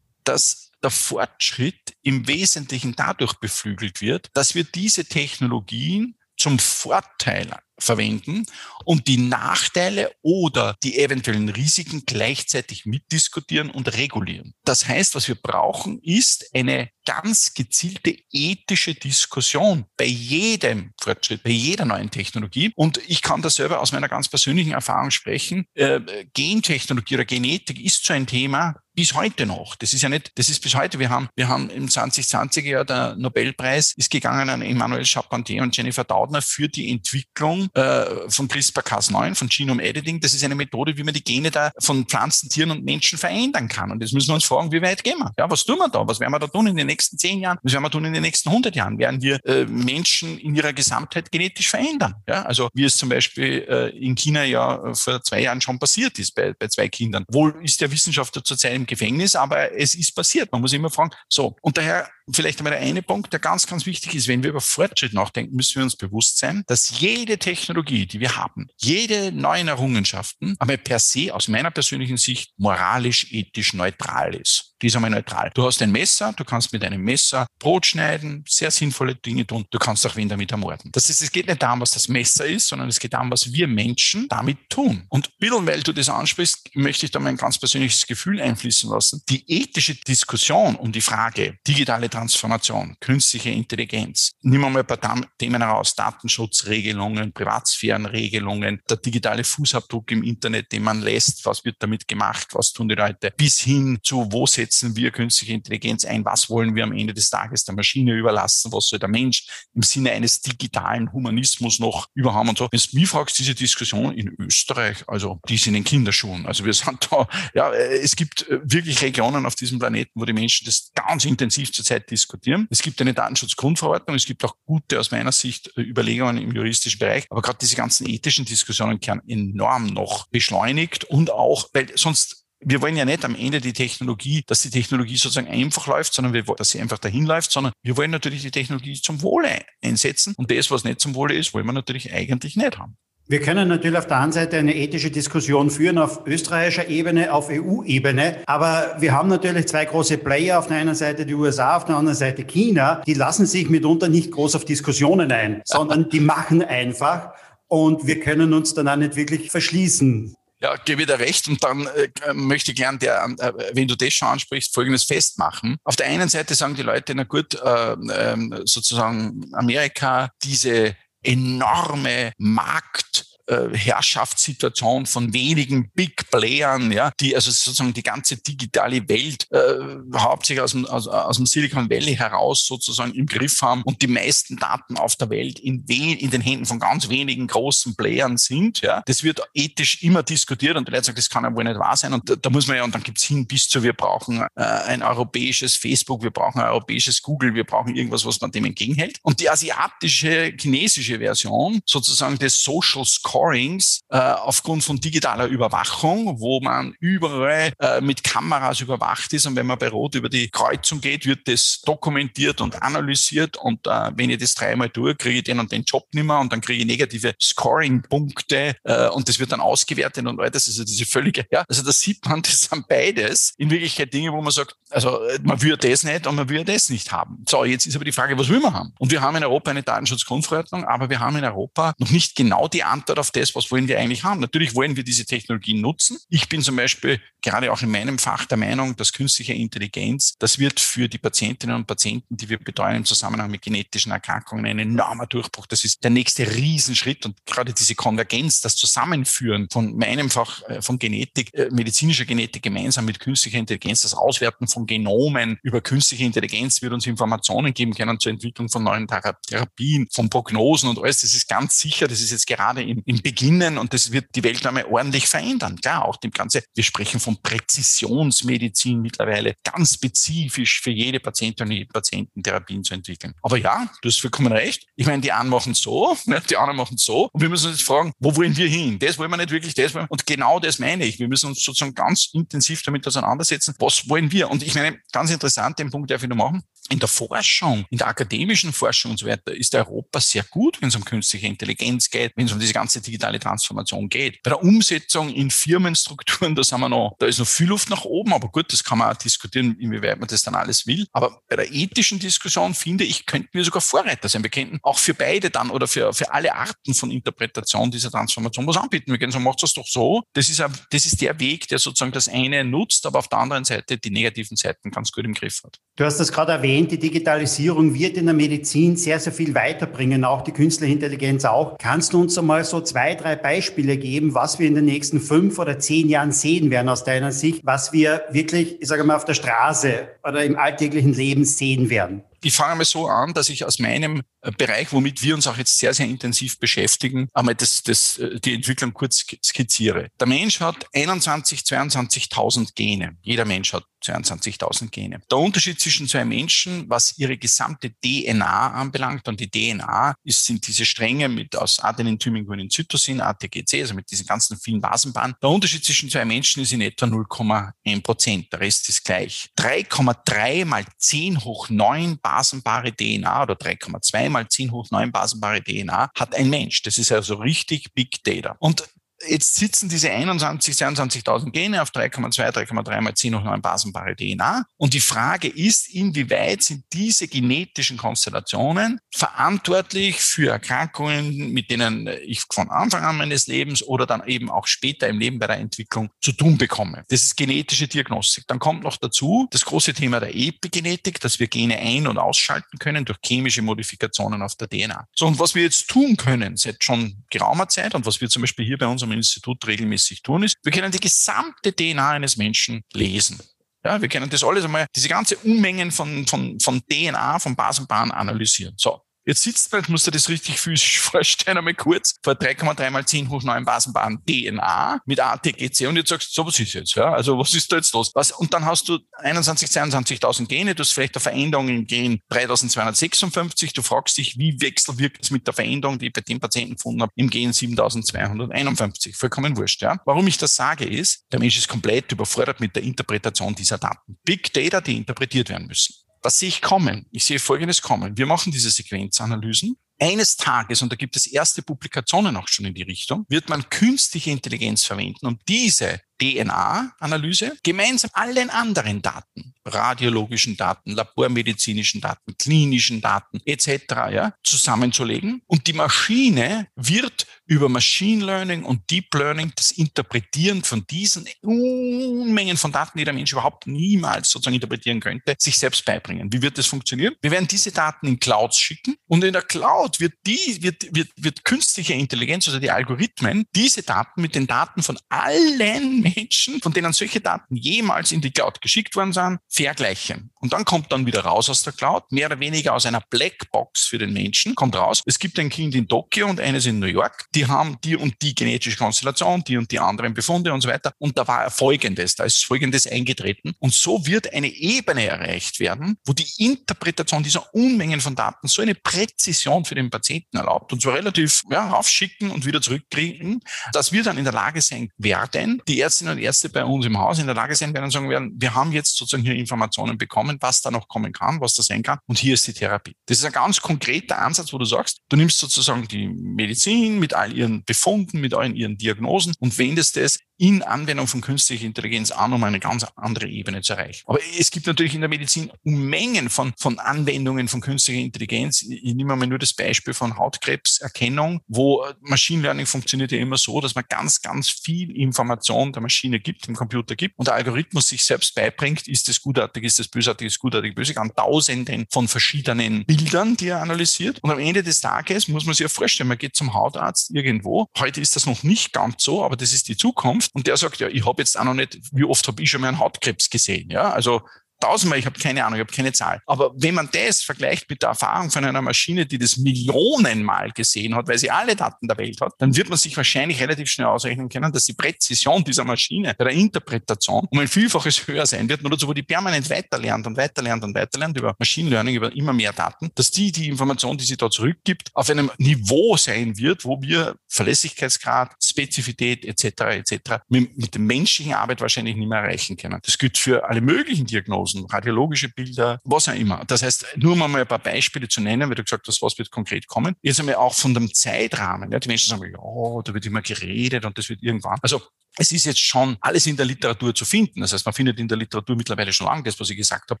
[0.24, 8.46] dass der Fortschritt im Wesentlichen dadurch beflügelt wird, dass wir diese Technologien zum Vorteil verwenden
[8.84, 14.54] und die Nachteile oder die eventuellen Risiken gleichzeitig mitdiskutieren und regulieren.
[14.64, 21.50] Das heißt, was wir brauchen, ist eine ganz gezielte ethische Diskussion bei jedem Fortschritt, bei
[21.50, 22.72] jeder neuen Technologie.
[22.76, 25.66] Und ich kann da selber aus meiner ganz persönlichen Erfahrung sprechen.
[25.74, 26.00] Äh,
[26.32, 29.74] Gentechnologie oder Genetik ist so ein Thema, bis heute noch.
[29.76, 30.98] Das ist ja nicht, das ist bis heute.
[30.98, 35.76] Wir haben, wir haben im 2020er Jahr der Nobelpreis ist gegangen an Emmanuel Charpentier und
[35.76, 40.20] Jennifer Doudna für die Entwicklung äh, von CRISPR-Cas9, von Genome Editing.
[40.20, 43.68] Das ist eine Methode, wie man die Gene da von Pflanzen, Tieren und Menschen verändern
[43.68, 43.90] kann.
[43.90, 45.32] Und jetzt müssen wir uns fragen, wie weit gehen wir?
[45.38, 46.06] Ja, was tun wir da?
[46.06, 47.58] Was werden wir da tun in den nächsten zehn Jahren?
[47.62, 48.98] Was werden wir tun in den nächsten 100 Jahren?
[48.98, 52.14] Werden wir äh, Menschen in ihrer Gesamtheit genetisch verändern?
[52.28, 55.78] Ja, also wie es zum Beispiel äh, in China ja äh, vor zwei Jahren schon
[55.78, 57.24] passiert ist bei, bei zwei Kindern.
[57.30, 60.50] Wohl ist der Wissenschaftler zurzeit im Gefängnis, aber es ist passiert.
[60.52, 61.56] Man muss immer fragen, so.
[61.62, 64.28] Und daher vielleicht einmal der eine Punkt, der ganz, ganz wichtig ist.
[64.28, 68.36] Wenn wir über Fortschritt nachdenken, müssen wir uns bewusst sein, dass jede Technologie, die wir
[68.36, 74.72] haben, jede neuen Errungenschaften, aber per se aus meiner persönlichen Sicht moralisch, ethisch neutral ist
[74.82, 75.50] die ist einmal neutral.
[75.54, 79.64] Du hast ein Messer, du kannst mit einem Messer Brot schneiden, sehr sinnvolle Dinge tun.
[79.70, 80.90] Du kannst auch wen damit ermorden.
[80.92, 83.52] Das ist, es geht nicht darum, was das Messer ist, sondern es geht darum, was
[83.52, 85.04] wir Menschen damit tun.
[85.08, 89.22] Und Bill, weil du das ansprichst, möchte ich da mein ganz persönliches Gefühl einfließen lassen.
[89.28, 95.00] Die ethische Diskussion um die Frage digitale Transformation, künstliche Intelligenz, wir mal ein paar
[95.38, 102.06] Themen heraus, Datenschutzregelungen, Privatsphärenregelungen, der digitale Fußabdruck im Internet, den man lässt, was wird damit
[102.06, 106.24] gemacht, was tun die Leute, bis hin zu, wo setzen wir künstliche Intelligenz ein?
[106.24, 108.70] Was wollen wir am Ende des Tages der Maschine überlassen?
[108.72, 112.68] Was soll der Mensch im Sinne eines digitalen Humanismus noch überhaben und so?
[112.70, 116.46] Wenn du mich fragst, diese Diskussion in Österreich, also die sind in Kinderschuhen.
[116.46, 120.32] Also wir sind da, ja, es gibt äh, wirklich Regionen auf diesem Planeten, wo die
[120.32, 122.66] Menschen das ganz intensiv zurzeit diskutieren.
[122.70, 126.98] Es gibt eine Datenschutzgrundverordnung, es gibt auch gute aus meiner Sicht äh, Überlegungen im juristischen
[126.98, 132.42] Bereich, aber gerade diese ganzen ethischen Diskussionen werden enorm noch beschleunigt und auch, weil sonst
[132.64, 136.32] wir wollen ja nicht am Ende die Technologie, dass die Technologie sozusagen einfach läuft, sondern
[136.32, 139.64] wir wollen, dass sie einfach dahin läuft, sondern wir wollen natürlich die Technologie zum Wohle
[139.82, 140.34] einsetzen.
[140.36, 142.96] Und das, was nicht zum Wohle ist, wollen wir natürlich eigentlich nicht haben.
[143.28, 147.48] Wir können natürlich auf der einen Seite eine ethische Diskussion führen auf österreichischer Ebene, auf
[147.50, 151.84] EU-Ebene, aber wir haben natürlich zwei große Player, auf der einen Seite die USA, auf
[151.84, 156.20] der anderen Seite China, die lassen sich mitunter nicht groß auf Diskussionen ein, sondern die
[156.20, 157.30] machen einfach
[157.68, 160.34] und wir können uns dann auch nicht wirklich verschließen.
[160.62, 161.48] Ja, gebe dir recht.
[161.48, 165.76] Und dann äh, möchte ich gern, der, äh, wenn du das schon ansprichst, Folgendes festmachen.
[165.82, 172.32] Auf der einen Seite sagen die Leute, na gut, äh, äh, sozusagen Amerika, diese enorme
[172.38, 179.46] Markt äh, Herrschaftssituation von wenigen Big Playern, ja, die also sozusagen die ganze digitale Welt
[179.50, 184.00] äh, hauptsächlich aus dem, aus, aus dem Silicon Valley heraus sozusagen im Griff haben und
[184.02, 187.96] die meisten Daten auf der Welt in, we in den Händen von ganz wenigen großen
[187.96, 188.80] Playern sind.
[188.80, 189.02] Ja.
[189.06, 191.96] Das wird ethisch immer diskutiert und die Leute sagen, das kann ja wohl nicht wahr
[191.96, 192.12] sein.
[192.12, 194.62] Und da, da muss man ja, und dann gibt's hin bis zu, wir brauchen äh,
[194.62, 199.18] ein europäisches Facebook, wir brauchen ein europäisches Google, wir brauchen irgendwas, was man dem entgegenhält.
[199.22, 206.38] Und die asiatische, chinesische Version sozusagen des Social Score Scorings äh, aufgrund von digitaler Überwachung,
[206.38, 210.50] wo man überall äh, mit Kameras überwacht ist und wenn man bei Rot über die
[210.50, 215.38] Kreuzung geht, wird das dokumentiert und analysiert und äh, wenn ich das dreimal tue, kriege
[215.38, 219.28] ich den und den Job nicht mehr und dann kriege ich negative Scoring-Punkte äh, und
[219.28, 222.42] das wird dann ausgewertet und all das, also diese völlige, ja, also da sieht man,
[222.42, 226.34] das sind beides in Wirklichkeit Dinge, wo man sagt, also man will das nicht und
[226.34, 227.44] man will das nicht haben.
[227.48, 228.92] So, jetzt ist aber die Frage, was will man haben?
[228.98, 232.68] Und wir haben in Europa eine Datenschutzgrundverordnung, aber wir haben in Europa noch nicht genau
[232.68, 234.40] die Antwort auf das, was wollen wir eigentlich haben.
[234.40, 236.18] Natürlich wollen wir diese Technologien nutzen.
[236.28, 240.58] Ich bin zum Beispiel gerade auch in meinem Fach der Meinung, dass künstliche Intelligenz, das
[240.58, 244.80] wird für die Patientinnen und Patienten, die wir betreuen im Zusammenhang mit genetischen Erkrankungen, ein
[244.80, 245.66] enormer Durchbruch.
[245.66, 250.82] Das ist der nächste Riesenschritt und gerade diese Konvergenz, das Zusammenführen von meinem Fach äh,
[250.82, 256.24] von Genetik, äh, medizinischer Genetik gemeinsam mit künstlicher Intelligenz, das Auswerten von Genomen über künstliche
[256.24, 261.20] Intelligenz wird uns Informationen geben können zur Entwicklung von neuen Therapien, von Prognosen und alles.
[261.20, 264.42] Das ist ganz sicher, das ist jetzt gerade im, im beginnen und das wird die
[264.42, 265.80] Welt einmal ordentlich verändern.
[265.80, 266.62] Klar, auch dem Ganze.
[266.74, 272.94] Wir sprechen von Präzisionsmedizin mittlerweile ganz spezifisch für jede Patientin und jeden Patienten Therapien zu
[272.94, 273.34] entwickeln.
[273.42, 274.86] Aber ja, du hast vollkommen recht.
[274.96, 277.78] Ich meine, die einen machen so, ne, die anderen machen so und wir müssen uns
[277.78, 278.98] jetzt fragen, wo wollen wir hin?
[278.98, 280.10] Das wollen wir nicht wirklich, das wollen wir.
[280.10, 281.18] Und genau das meine ich.
[281.18, 283.74] Wir müssen uns sozusagen ganz intensiv damit auseinandersetzen.
[283.78, 284.50] Was wollen wir?
[284.50, 287.98] Und ich meine, ganz interessant, den Punkt darf ich noch machen in der Forschung, in
[287.98, 292.10] der akademischen Forschung und so weiter, ist Europa sehr gut, wenn es um künstliche Intelligenz
[292.10, 294.42] geht, wenn es um diese ganze digitale Transformation geht.
[294.42, 298.04] Bei der Umsetzung in Firmenstrukturen, da sind wir noch, da ist noch viel Luft nach
[298.04, 301.06] oben, aber gut, das kann man auch diskutieren, inwieweit man das dann alles will.
[301.12, 304.42] Aber bei der ethischen Diskussion finde ich, könnten wir sogar Vorreiter sein.
[304.42, 308.66] Wir könnten auch für beide dann oder für, für alle Arten von Interpretation dieser Transformation
[308.66, 309.10] was anbieten.
[309.10, 310.22] Wir können sagen, macht das doch so.
[310.32, 313.38] Das ist, ein, das ist der Weg, der sozusagen das eine nutzt, aber auf der
[313.38, 315.78] anderen Seite die negativen Seiten ganz gut im Griff hat.
[315.96, 320.24] Du hast das gerade erwähnt, die Digitalisierung wird in der Medizin sehr, sehr viel weiterbringen,
[320.24, 321.76] auch die künstliche Intelligenz auch.
[321.78, 325.58] Kannst du uns einmal so zwei, drei Beispiele geben, was wir in den nächsten fünf
[325.58, 329.24] oder zehn Jahren sehen werden aus deiner Sicht, was wir wirklich, ich sage mal, auf
[329.24, 332.22] der Straße oder im alltäglichen Leben sehen werden?
[332.44, 335.56] Ich fange mal so an, dass ich aus meinem äh, Bereich, womit wir uns auch
[335.56, 340.08] jetzt sehr, sehr intensiv beschäftigen, einmal das, das, äh, die Entwicklung kurz skizziere.
[340.20, 343.16] Der Mensch hat 21, 22.000 Gene.
[343.22, 345.20] Jeder Mensch hat 22.000 Gene.
[345.30, 350.66] Der Unterschied zwischen zwei Menschen, was ihre gesamte DNA anbelangt, und die DNA ist, sind
[350.66, 355.36] diese Stränge mit aus Adenin, Thymin, Guanin, Zytosin, ATGC, also mit diesen ganzen vielen Basenbahnen.
[355.42, 358.52] Der Unterschied zwischen zwei Menschen ist in etwa 0,1 Prozent.
[358.52, 359.50] Der Rest ist gleich.
[359.58, 366.10] 3,3 mal 10 hoch 9 basenbare DNA oder 3,2 mal 10 hoch 9 basenbare DNA
[366.14, 366.82] hat ein Mensch.
[366.82, 368.56] Das ist also richtig Big Data.
[368.58, 368.84] Und
[369.28, 374.64] Jetzt sitzen diese 21, 22.000 Gene auf 3,2, 3,3 mal 10 hoch 9 basenbare DNA.
[374.76, 382.42] Und die Frage ist, inwieweit sind diese genetischen Konstellationen verantwortlich für Erkrankungen, mit denen ich
[382.50, 386.10] von Anfang an meines Lebens oder dann eben auch später im Leben bei der Entwicklung
[386.20, 387.04] zu tun bekomme.
[387.08, 388.44] Das ist genetische Diagnostik.
[388.48, 392.78] Dann kommt noch dazu das große Thema der Epigenetik, dass wir Gene ein- und ausschalten
[392.78, 395.06] können durch chemische Modifikationen auf der DNA.
[395.14, 398.42] So, und was wir jetzt tun können seit schon geraumer Zeit und was wir zum
[398.42, 402.82] Beispiel hier bei unserem Institut regelmäßig tun, ist, wir können die gesamte DNA eines Menschen
[402.92, 403.40] lesen.
[403.84, 408.12] Ja, wir können das alles einmal, diese ganze Unmengen von, von, von DNA, von Basenbahnen
[408.12, 408.74] analysieren.
[408.76, 409.00] So.
[409.24, 413.06] Jetzt sitzt man, jetzt musst du das richtig physisch vorstellen, einmal kurz, vor 3,3 mal
[413.06, 416.94] 10 hoch 9 Basenbahn DNA mit ATGC und jetzt sagst du, so was ist jetzt,
[416.96, 417.12] ja?
[417.12, 418.10] Also was ist da jetzt los?
[418.14, 418.32] Was?
[418.32, 423.72] Und dann hast du 21, 22.000 Gene, du hast vielleicht eine Veränderung im Gen 3256,
[423.72, 427.02] du fragst dich, wie wechselwirkt es mit der Veränderung, die ich bei dem Patienten gefunden
[427.02, 429.16] habe, im Gen 7251.
[429.16, 430.00] Vollkommen wurscht, ja?
[430.04, 434.18] Warum ich das sage ist, der Mensch ist komplett überfordert mit der Interpretation dieser Daten.
[434.24, 435.94] Big Data, die interpretiert werden müssen.
[436.22, 437.06] Was sehe ich kommen?
[437.10, 438.16] Ich sehe Folgendes kommen.
[438.16, 439.76] Wir machen diese Sequenzanalysen.
[440.02, 443.70] Eines Tages, und da gibt es erste Publikationen auch schon in die Richtung, wird man
[443.70, 453.00] künstliche Intelligenz verwenden, um diese DNA-Analyse gemeinsam allen anderen Daten, radiologischen Daten, labormedizinischen Daten, klinischen
[453.00, 453.84] Daten etc.
[454.10, 455.42] Ja, zusammenzulegen.
[455.46, 462.56] Und die Maschine wird über Machine Learning und Deep Learning das Interpretieren von diesen Unmengen
[462.56, 466.32] von Daten, die der Mensch überhaupt niemals sozusagen interpretieren könnte, sich selbst beibringen.
[466.32, 467.14] Wie wird das funktionieren?
[467.20, 471.08] Wir werden diese Daten in Clouds schicken und in der Cloud wird die, wird, wird,
[471.16, 476.72] wird künstliche Intelligenz, also die Algorithmen, diese Daten mit den Daten von allen Menschen, von
[476.72, 480.30] denen solche Daten jemals in die Cloud geschickt worden sind, vergleichen.
[480.40, 483.86] Und dann kommt dann wieder raus aus der Cloud, mehr oder weniger aus einer Blackbox
[483.86, 486.86] für den Menschen, kommt raus, es gibt ein Kind in Tokio und eines in New
[486.86, 490.68] York, die haben die und die genetische Konstellation, die und die anderen Befunde und so
[490.68, 490.92] weiter.
[490.98, 493.54] Und da war Folgendes, da ist Folgendes eingetreten.
[493.58, 498.62] Und so wird eine Ebene erreicht werden, wo die Interpretation dieser Unmengen von Daten so
[498.62, 503.40] eine Präzision für den Patienten erlaubt und zwar relativ ja, aufschicken und wieder zurückkriegen,
[503.72, 506.98] dass wir dann in der Lage sein werden, die Ärztinnen und Ärzte bei uns im
[506.98, 509.98] Haus in der Lage sein werden und sagen werden, wir haben jetzt sozusagen hier Informationen
[509.98, 512.94] bekommen, was da noch kommen kann, was da sein kann und hier ist die Therapie.
[513.06, 517.14] Das ist ein ganz konkreter Ansatz, wo du sagst, du nimmst sozusagen die Medizin mit
[517.14, 522.10] all ihren Befunden, mit allen ihren Diagnosen und wendest es in Anwendung von künstlicher Intelligenz
[522.10, 524.02] an, um eine ganz andere Ebene zu erreichen.
[524.08, 528.62] Aber es gibt natürlich in der Medizin Unmengen von, von Anwendungen von künstlicher Intelligenz.
[528.62, 533.60] Ich nehme mal nur das Beispiel von Hautkrebserkennung, wo Machine Learning funktioniert ja immer so,
[533.60, 537.86] dass man ganz, ganz viel Information der Maschine gibt, dem Computer gibt und der Algorithmus
[537.86, 542.08] sich selbst beibringt, ist das gutartig, ist das bösartig, ist gutartig, bösartig, an Tausenden von
[542.08, 544.18] verschiedenen Bildern, die er analysiert.
[544.24, 547.68] Und am Ende des Tages muss man sich ja vorstellen, man geht zum Hautarzt irgendwo.
[547.78, 550.31] Heute ist das noch nicht ganz so, aber das ist die Zukunft.
[550.32, 552.62] Und der sagt, ja, ich habe jetzt auch noch nicht, wie oft habe ich schon
[552.62, 553.70] mal einen Hautkrebs gesehen?
[553.70, 554.22] Ja, also
[554.62, 556.20] tausendmal, ich habe keine Ahnung, ich habe keine Zahl.
[556.26, 560.94] Aber wenn man das vergleicht mit der Erfahrung von einer Maschine, die das Millionenmal gesehen
[560.94, 563.88] hat, weil sie alle Daten der Welt hat, dann wird man sich wahrscheinlich relativ schnell
[563.88, 568.48] ausrechnen können, dass die Präzision dieser Maschine bei der Interpretation um ein Vielfaches höher sein
[568.48, 572.14] wird, nur dazu, wo die permanent weiterlernt und weiterlernt und weiterlernt über Machine Learning, über
[572.14, 576.36] immer mehr Daten, dass die die Information, die sie da zurückgibt, auf einem Niveau sein
[576.38, 579.44] wird, wo wir Verlässlichkeitsgrad, Spezifität etc.
[579.78, 580.22] etc.
[580.28, 582.78] mit, mit der menschlichen Arbeit wahrscheinlich nicht mehr erreichen können.
[582.84, 584.51] Das gilt für alle möglichen Diagnosen.
[584.52, 586.44] Diagnosen, radiologische Bilder, was auch immer.
[586.46, 589.30] Das heißt, nur mal ein paar Beispiele zu nennen, weil du gesagt hast, was wird
[589.30, 589.96] konkret kommen.
[590.02, 591.72] Jetzt einmal auch von dem Zeitrahmen.
[591.72, 594.58] Ja, die Menschen sagen, ja, da wird immer geredet und das wird irgendwann.
[594.62, 594.82] Also
[595.16, 597.40] es ist jetzt schon alles in der Literatur zu finden.
[597.40, 600.00] Das heißt, man findet in der Literatur mittlerweile schon lange das, was ich gesagt habe,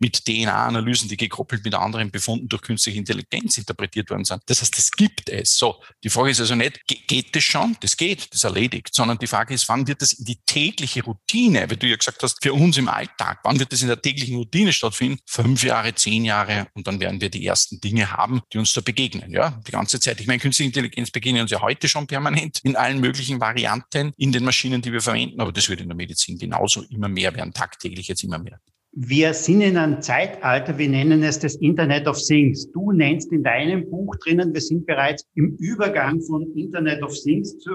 [0.00, 4.42] mit DNA-Analysen, die gekoppelt mit anderen Befunden durch künstliche Intelligenz interpretiert worden sind.
[4.46, 5.56] Das heißt, das gibt es.
[5.56, 7.76] So, die Frage ist also nicht, geht das schon?
[7.80, 11.70] Das geht, das erledigt, sondern die Frage ist, wann wird das in die tägliche Routine,
[11.70, 14.36] weil du ja gesagt hast, für uns im Alltag, wann wird das in der täglichen
[14.38, 15.18] Routine stattfinden?
[15.26, 18.80] Fünf Jahre, zehn Jahre und dann werden wir die ersten Dinge haben, die uns da
[18.80, 19.30] begegnen.
[19.30, 20.20] Ja, die ganze Zeit.
[20.20, 24.32] Ich meine, künstliche Intelligenz begegnen uns ja heute schon permanent in allen möglichen Varianten in
[24.32, 27.52] den Maschinen, die wir verwenden, aber das wird in der Medizin genauso immer mehr werden,
[27.52, 28.60] tagtäglich jetzt immer mehr.
[28.92, 32.70] Wir sind in einem Zeitalter, wir nennen es das Internet of Things.
[32.72, 37.58] Du nennst in deinem Buch drinnen, wir sind bereits im Übergang von Internet of Things
[37.58, 37.70] zu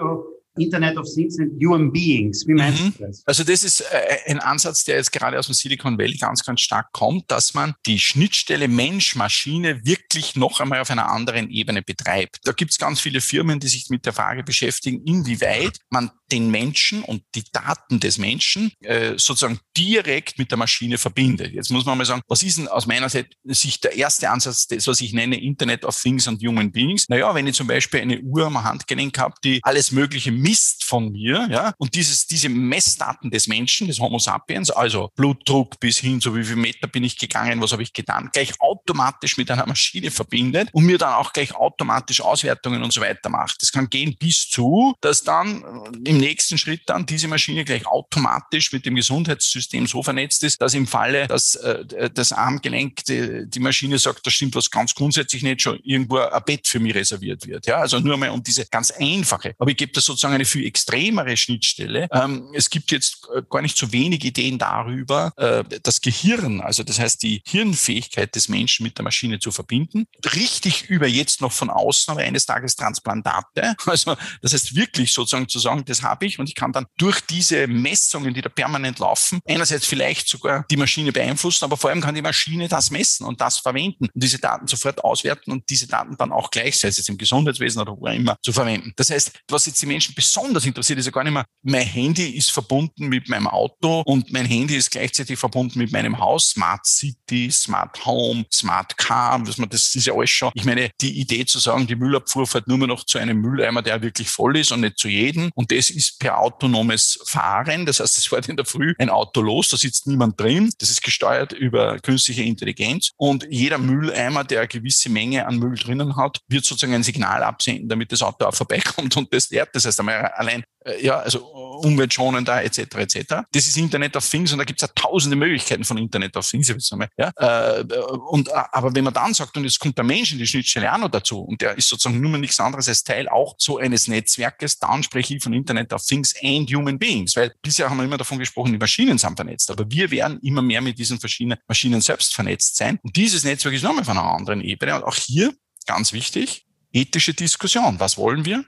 [0.57, 2.45] Internet of Things and Human Beings.
[2.47, 2.93] Wie meinst mhm.
[2.97, 3.23] du das?
[3.25, 6.61] Also das ist äh, ein Ansatz, der jetzt gerade aus dem Silicon Valley ganz, ganz
[6.61, 12.39] stark kommt, dass man die Schnittstelle Mensch-Maschine wirklich noch einmal auf einer anderen Ebene betreibt.
[12.43, 16.49] Da gibt es ganz viele Firmen, die sich mit der Frage beschäftigen, inwieweit man den
[16.49, 21.53] Menschen und die Daten des Menschen äh, sozusagen direkt mit der Maschine verbindet.
[21.53, 24.87] Jetzt muss man mal sagen, was ist denn aus meiner Sicht der erste Ansatz, das,
[24.87, 27.07] was ich nenne Internet of Things and Human Beings?
[27.07, 31.12] Naja, wenn ich zum Beispiel eine Uhr am Handgelenk habe, die alles Mögliche misst von
[31.12, 36.19] mir, ja, und dieses, diese Messdaten des Menschen, des Homo sapiens, also Blutdruck bis hin
[36.19, 39.65] zu wie viel Meter bin ich gegangen, was habe ich getan, gleich automatisch mit einer
[39.65, 43.62] Maschine verbindet und mir dann auch gleich automatisch Auswertungen und so weiter macht.
[43.62, 45.63] Das kann gehen bis zu, dass dann
[46.06, 50.73] im nächsten Schritt dann diese Maschine gleich automatisch mit dem Gesundheitssystem so vernetzt ist, dass
[50.73, 55.43] im Falle, dass äh, das Armgelenk die, die Maschine sagt, da stimmt was ganz grundsätzlich
[55.43, 57.65] nicht, schon irgendwo ein Bett für mich reserviert wird.
[57.65, 59.56] Ja, also nur mal um diese ganz einfache.
[59.58, 62.07] Aber ich gebe da sozusagen eine viel extremere Schnittstelle.
[62.11, 66.83] Ähm, es gibt jetzt äh, gar nicht so wenig Ideen darüber, äh, das Gehirn, also
[66.83, 70.05] das heißt die Hirnfähigkeit des Menschen mit der Maschine zu verbinden.
[70.35, 73.75] Richtig über jetzt noch von außen, aber eines Tages Transplantate.
[73.93, 77.21] Also das heißt wirklich sozusagen zu sagen, das habe ich und ich kann dann durch
[77.21, 82.01] diese Messungen, die da permanent laufen, einerseits vielleicht sogar die Maschine beeinflussen, aber vor allem
[82.01, 85.87] kann die Maschine das messen und das verwenden und diese Daten sofort auswerten und diese
[85.87, 88.93] Daten dann auch gleich, sei es jetzt im Gesundheitswesen oder wo immer, zu verwenden.
[88.95, 92.29] Das heißt, was jetzt die Menschen besonders interessiert, ist ja gar nicht mehr, mein Handy
[92.31, 96.86] ist verbunden mit meinem Auto und mein Handy ist gleichzeitig verbunden mit meinem Haus, Smart
[96.86, 100.51] City, Smart Home, Smart Car, das ist ja alles schon.
[100.53, 103.81] Ich meine, die Idee zu sagen, die Müllabfuhr fährt nur mehr noch zu einem Mülleimer,
[103.81, 105.49] der wirklich voll ist und nicht zu jedem.
[105.55, 107.86] Und das ist per autonomes Fahren.
[107.86, 110.71] Das heißt, es fährt in der Früh ein Auto los, da sitzt niemand drin.
[110.79, 113.12] Das ist gesteuert über künstliche Intelligenz.
[113.17, 117.43] Und jeder Mülleimer, der eine gewisse Menge an Müll drinnen hat, wird sozusagen ein Signal
[117.43, 119.69] absenden, damit das Auto auch vorbeikommt und das leert.
[119.73, 121.45] Das heißt, allein äh, ja, also
[121.84, 122.80] umweltschonender etc.
[122.95, 123.17] etc.
[123.52, 126.47] Das ist Internet of Things und da gibt es ja tausende Möglichkeiten von Internet of
[126.47, 126.73] Things.
[127.17, 127.32] Ja?
[127.36, 127.84] Äh,
[128.30, 130.93] und, äh, aber wenn man dann sagt, und jetzt kommt der Mensch in die Schnittstelle
[130.93, 133.78] auch noch dazu und der ist sozusagen nur mehr nichts anderes als Teil auch so
[133.78, 137.97] eines Netzwerkes, dann spreche ich von Internet of Things and Human Beings, weil bisher haben
[137.97, 141.19] wir immer davon gesprochen, die Maschinen sind vernetzt, aber wir werden immer mehr mit diesen
[141.19, 145.04] verschiedenen Maschinen selbst vernetzt sein und dieses Netzwerk ist nochmal von einer anderen Ebene und
[145.04, 145.54] auch hier
[145.86, 147.99] ganz wichtig, ethische Diskussion.
[147.99, 148.63] Was wollen wir?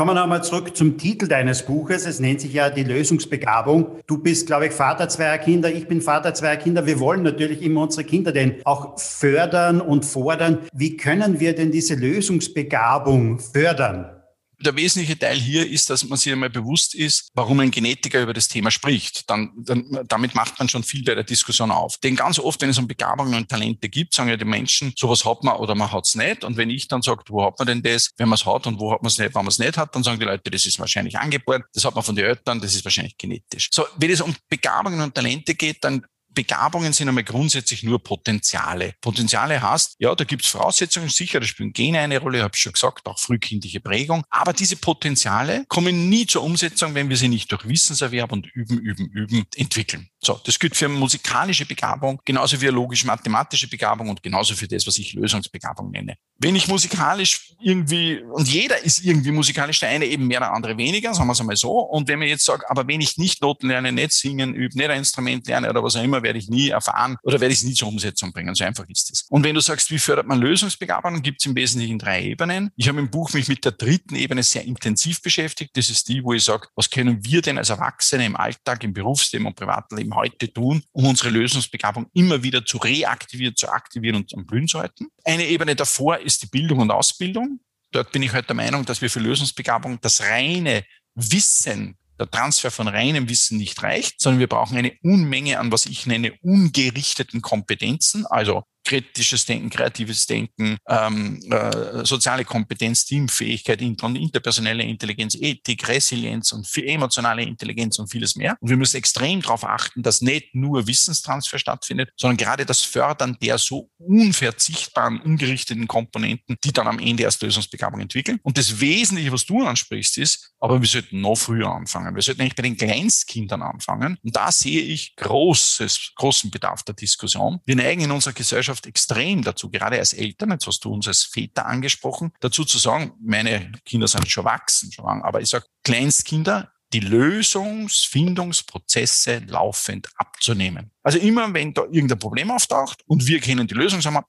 [0.00, 2.06] Kommen wir nochmal zurück zum Titel deines Buches.
[2.06, 4.00] Es nennt sich ja die Lösungsbegabung.
[4.06, 5.70] Du bist, glaube ich, Vater zweier Kinder.
[5.70, 6.86] Ich bin Vater zweier Kinder.
[6.86, 10.60] Wir wollen natürlich immer unsere Kinder denn auch fördern und fordern.
[10.72, 14.19] Wie können wir denn diese Lösungsbegabung fördern?
[14.60, 18.32] Der wesentliche Teil hier ist, dass man sich einmal bewusst ist, warum ein Genetiker über
[18.32, 19.28] das Thema spricht.
[19.28, 21.98] Dann, dann, damit macht man schon viel bei der Diskussion auf.
[21.98, 25.24] Denn ganz oft, wenn es um Begabungen und Talente gibt, sagen ja die Menschen, sowas
[25.24, 26.44] hat man oder man hat es nicht.
[26.44, 28.78] Und wenn ich dann sage, wo hat man denn das, wenn man es hat und
[28.78, 30.66] wo hat man es nicht, wenn man es nicht hat, dann sagen die Leute, das
[30.66, 33.68] ist wahrscheinlich angeboren, das hat man von den Eltern, das ist wahrscheinlich genetisch.
[33.72, 38.94] So, wenn es um Begabungen und Talente geht, dann Begabungen sind einmal grundsätzlich nur Potenziale.
[39.00, 42.60] Potenziale heißt, ja, da gibt es Voraussetzungen, sicher, da spielen Gene eine Rolle, habe ich
[42.60, 44.22] schon gesagt, auch frühkindliche Prägung.
[44.30, 48.78] Aber diese Potenziale kommen nie zur Umsetzung, wenn wir sie nicht durch Wissenserwerb und Üben,
[48.78, 50.08] Üben, Üben entwickeln.
[50.22, 54.98] So, das gilt für musikalische Begabung, genauso wie logisch-mathematische Begabung und genauso für das, was
[54.98, 56.16] ich Lösungsbegabung nenne.
[56.38, 60.76] Wenn ich musikalisch irgendwie, und jeder ist irgendwie musikalisch, der eine eben mehr, der andere
[60.76, 61.80] weniger, sagen wir es einmal so.
[61.80, 64.90] Und wenn man jetzt sagt, aber wenn ich nicht Noten lerne, nicht singen, übe, nicht
[64.90, 67.64] ein Instrument lerne oder was auch immer, werde ich nie erfahren oder werde ich es
[67.64, 68.54] nie zur Umsetzung bringen.
[68.54, 69.26] So einfach ist es.
[69.30, 72.70] Und wenn du sagst, wie fördert man Lösungsbegabung, gibt es im Wesentlichen drei Ebenen.
[72.76, 75.76] Ich habe im Buch mich mit der dritten Ebene sehr intensiv beschäftigt.
[75.76, 78.92] Das ist die, wo ich sage, was können wir denn als Erwachsene im Alltag, im
[78.92, 84.16] Berufsleben und Privatleben eben heute tun, um unsere Lösungsbegabung immer wieder zu reaktivieren, zu aktivieren
[84.16, 85.06] und am Blühen zu halten.
[85.24, 87.60] Eine Ebene davor ist die Bildung und Ausbildung.
[87.92, 92.70] Dort bin ich halt der Meinung, dass wir für Lösungsbegabung das reine Wissen der Transfer
[92.70, 97.40] von reinem Wissen nicht reicht, sondern wir brauchen eine Unmenge an, was ich nenne, ungerichteten
[97.40, 105.34] Kompetenzen, also kritisches Denken, kreatives Denken, ähm, äh, soziale Kompetenz, Teamfähigkeit, inter und interpersonelle Intelligenz,
[105.34, 108.56] Ethik, Resilienz und emotionale Intelligenz und vieles mehr.
[108.60, 113.36] Und wir müssen extrem darauf achten, dass nicht nur Wissenstransfer stattfindet, sondern gerade das Fördern
[113.40, 118.40] der so unverzichtbaren, ungerichteten Komponenten, die dann am Ende erst Lösungsbegabung entwickeln.
[118.42, 122.14] Und das Wesentliche, was du ansprichst, ist, aber wir sollten noch früher anfangen.
[122.14, 124.18] Wir sollten eigentlich bei den Kleinstkindern anfangen.
[124.22, 127.60] Und da sehe ich großes, großen Bedarf der Diskussion.
[127.64, 131.08] Wir neigen in unserer Gesellschaft Gesellschaft extrem dazu, gerade als Eltern, jetzt hast du uns
[131.08, 135.48] als Väter angesprochen, dazu zu sagen, meine Kinder sind schon wachsen, schon lang, aber ich
[135.48, 140.92] sage, Kleinstkinder, die Lösungsfindungsprozesse laufend abzunehmen.
[141.02, 144.24] Also immer, wenn da irgendein Problem auftaucht und wir kennen die Lösung, sagen wir,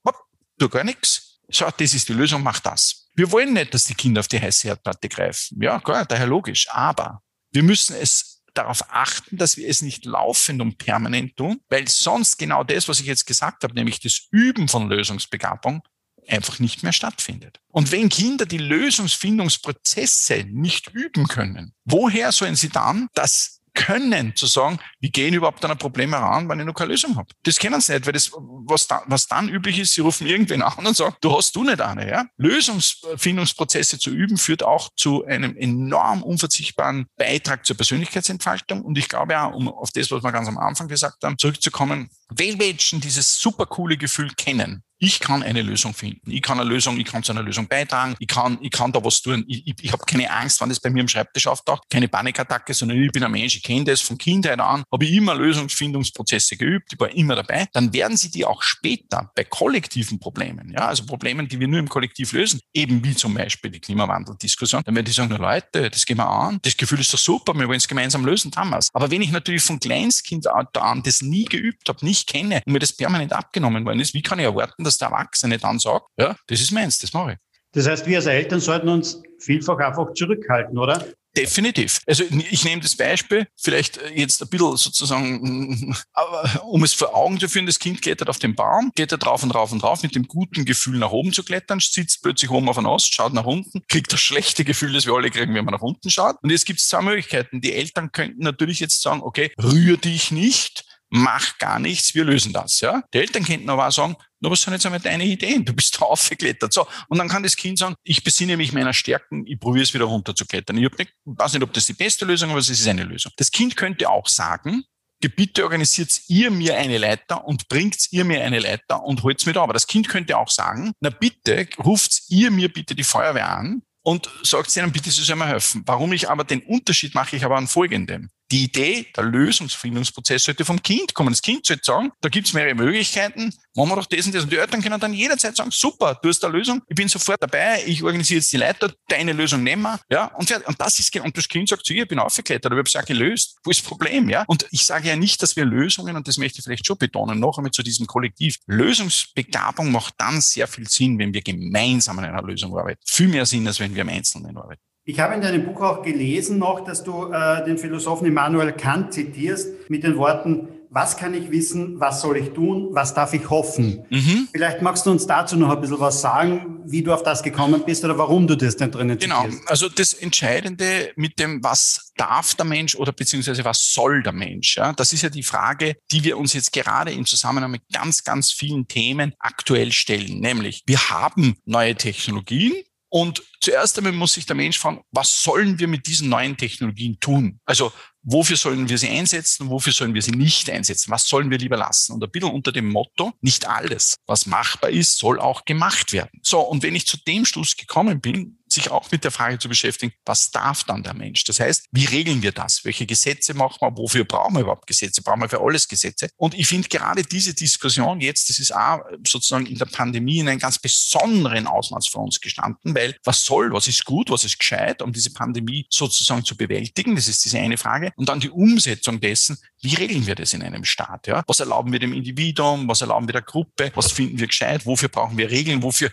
[0.59, 1.39] tu gar nichts.
[1.49, 3.09] So, das ist die Lösung, mach das.
[3.15, 5.59] Wir wollen nicht, dass die Kinder auf die heiße Herdplatte greifen.
[5.61, 6.67] Ja, klar, daher logisch.
[6.69, 11.87] Aber wir müssen es darauf achten, dass wir es nicht laufend und permanent tun, weil
[11.87, 15.81] sonst genau das, was ich jetzt gesagt habe, nämlich das Üben von Lösungsbegabung,
[16.27, 17.59] einfach nicht mehr stattfindet.
[17.69, 24.45] Und wenn Kinder die Lösungsfindungsprozesse nicht üben können, woher sollen sie dann das können, zu
[24.45, 27.27] sagen, wir gehen überhaupt an ein Problem heran, wenn ich noch keine Lösung habe.
[27.43, 30.61] Das kennen sie nicht, weil das, was, da, was dann üblich ist, sie rufen irgendwen
[30.61, 32.09] an und sagen, du hast du nicht eine.
[32.09, 32.25] Ja?
[32.37, 38.81] Lösungsfindungsprozesse zu üben führt auch zu einem enorm unverzichtbaren Beitrag zur Persönlichkeitsentfaltung.
[38.81, 42.09] Und ich glaube auch, um auf das, was wir ganz am Anfang gesagt haben, zurückzukommen,
[42.31, 46.29] weil Menschen dieses super coole Gefühl kennen, ich kann eine Lösung finden.
[46.29, 48.15] Ich kann eine Lösung, ich kann zu einer Lösung beitragen.
[48.19, 49.43] Ich kann, ich kann da was tun.
[49.47, 52.71] Ich, ich, ich habe keine Angst, wenn das bei mir am Schreibtisch auftaucht, keine Panikattacke,
[52.75, 56.55] sondern ich bin ein Mensch, ich kenne das von Kindheit an, habe ich immer Lösungsfindungsprozesse
[56.55, 57.67] geübt, ich war immer dabei.
[57.73, 61.79] Dann werden sie die auch später bei kollektiven Problemen, ja, also Problemen, die wir nur
[61.79, 66.05] im Kollektiv lösen, eben wie zum Beispiel die Klimawandeldiskussion, dann werden die sagen, Leute, das
[66.05, 68.89] gehen wir an, das Gefühl ist doch super, wir wollen es gemeinsam lösen, damals.
[68.93, 72.79] Aber wenn ich natürlich von Kleinskind an das nie geübt habe, nicht kenne und mir
[72.79, 76.35] das permanent abgenommen worden ist, wie kann ich erwarten, dass der Erwachsene dann sagt, ja,
[76.47, 77.37] das ist meins, das mache ich.
[77.73, 81.05] Das heißt, wir als Eltern sollten uns vielfach einfach zurückhalten, oder?
[81.35, 82.01] Definitiv.
[82.05, 85.95] Also ich nehme das Beispiel, vielleicht äh, jetzt ein bisschen sozusagen,
[86.63, 89.41] um es vor Augen zu führen, das Kind klettert auf den Baum, geht er drauf
[89.41, 92.67] und drauf und drauf mit dem guten Gefühl nach oben zu klettern, sitzt plötzlich oben
[92.67, 95.63] auf einen Ast, schaut nach unten, kriegt das schlechte Gefühl, das wir alle kriegen, wenn
[95.63, 96.35] man nach unten schaut.
[96.41, 97.61] Und jetzt gibt es zwei Möglichkeiten.
[97.61, 102.53] Die Eltern könnten natürlich jetzt sagen, okay, rühr dich nicht, mach gar nichts, wir lösen
[102.53, 102.79] das.
[102.79, 103.03] Ja?
[103.13, 105.63] Die Eltern könnten aber auch sagen, na, was sind jetzt einmal deine Ideen?
[105.63, 106.73] Du bist da aufgeklettert.
[106.73, 106.87] So.
[107.09, 110.05] Und dann kann das Kind sagen, ich besinne mich meiner Stärken, ich probiere es wieder
[110.05, 110.77] runterzuklettern.
[110.77, 113.31] Ich nicht, weiß nicht, ob das die beste Lösung ist, aber es ist eine Lösung.
[113.35, 114.83] Das Kind könnte auch sagen,
[115.19, 119.53] bitte organisiert ihr mir eine Leiter und bringt ihr mir eine Leiter und holt's mir
[119.53, 119.61] da.
[119.61, 123.83] Aber das Kind könnte auch sagen, na bitte, ruft ihr mir bitte die Feuerwehr an
[124.01, 125.83] und sagt ihnen bitte, sie sollen mir helfen.
[125.85, 130.65] Warum ich aber den Unterschied mache ich aber an folgendem die Idee, der Lösungsfindungsprozess sollte
[130.65, 131.31] vom Kind kommen.
[131.31, 134.43] Das Kind sollte sagen, da gibt es mehrere Möglichkeiten, machen wir doch das und das.
[134.43, 137.41] Und die Eltern können dann jederzeit sagen, super, du hast eine Lösung, ich bin sofort
[137.41, 139.99] dabei, ich organisiere jetzt die Leiter, deine Lösung nehmen wir.
[140.09, 142.75] Ja, und, und das ist, und das Kind sagt zu ihr, ich bin aufgeklettert, aber
[142.75, 143.57] ich habe es ja gelöst.
[143.63, 144.29] Wo ist das Problem?
[144.29, 144.43] Ja?
[144.47, 147.39] Und ich sage ja nicht, dass wir Lösungen, und das möchte ich vielleicht schon betonen,
[147.39, 148.57] noch einmal zu diesem Kollektiv.
[148.67, 153.01] Lösungsbegabung macht dann sehr viel Sinn, wenn wir gemeinsam an einer Lösung arbeiten.
[153.05, 154.81] Viel mehr Sinn, als wenn wir im Einzelnen arbeiten.
[155.03, 159.13] Ich habe in deinem Buch auch gelesen noch, dass du äh, den Philosophen Immanuel Kant
[159.13, 163.49] zitierst mit den Worten, was kann ich wissen, was soll ich tun, was darf ich
[163.49, 164.05] hoffen?
[164.09, 164.49] Mhm.
[164.51, 167.81] Vielleicht magst du uns dazu noch ein bisschen was sagen, wie du auf das gekommen
[167.85, 169.37] bist oder warum du das denn drinnen genau.
[169.43, 169.59] zitierst.
[169.59, 174.33] Genau, also das Entscheidende mit dem, was darf der Mensch oder beziehungsweise was soll der
[174.33, 174.75] Mensch?
[174.75, 174.91] Ja?
[174.91, 178.51] Das ist ja die Frage, die wir uns jetzt gerade im Zusammenhang mit ganz, ganz
[178.51, 180.41] vielen Themen aktuell stellen.
[180.41, 182.73] Nämlich, wir haben neue Technologien,
[183.13, 187.19] und zuerst einmal muss sich der Mensch fragen, was sollen wir mit diesen neuen Technologien
[187.19, 187.59] tun?
[187.65, 187.91] Also
[188.23, 191.11] wofür sollen wir sie einsetzen, wofür sollen wir sie nicht einsetzen?
[191.11, 192.13] Was sollen wir lieber lassen?
[192.13, 196.39] Und ein bisschen unter dem Motto, nicht alles, was machbar ist, soll auch gemacht werden.
[196.41, 199.69] So, und wenn ich zu dem Schluss gekommen bin, sich auch mit der Frage zu
[199.69, 201.43] beschäftigen, was darf dann der Mensch?
[201.43, 202.83] Das heißt, wie regeln wir das?
[202.85, 203.97] Welche Gesetze machen wir?
[203.97, 205.21] Wofür brauchen wir überhaupt Gesetze?
[205.21, 206.29] Brauchen wir für alles Gesetze?
[206.37, 210.49] Und ich finde gerade diese Diskussion jetzt, das ist auch sozusagen in der Pandemie in
[210.49, 214.57] einem ganz besonderen Ausmaß für uns gestanden, weil was soll, was ist gut, was ist
[214.57, 217.15] gescheit, um diese Pandemie sozusagen zu bewältigen?
[217.15, 218.11] Das ist diese eine Frage.
[218.15, 221.27] Und dann die Umsetzung dessen, wie regeln wir das in einem Staat?
[221.27, 221.43] Ja?
[221.47, 222.87] Was erlauben wir dem Individuum?
[222.87, 223.91] Was erlauben wir der Gruppe?
[223.95, 224.85] Was finden wir gescheit?
[224.85, 225.81] Wofür brauchen wir Regeln?
[225.83, 226.11] Wofür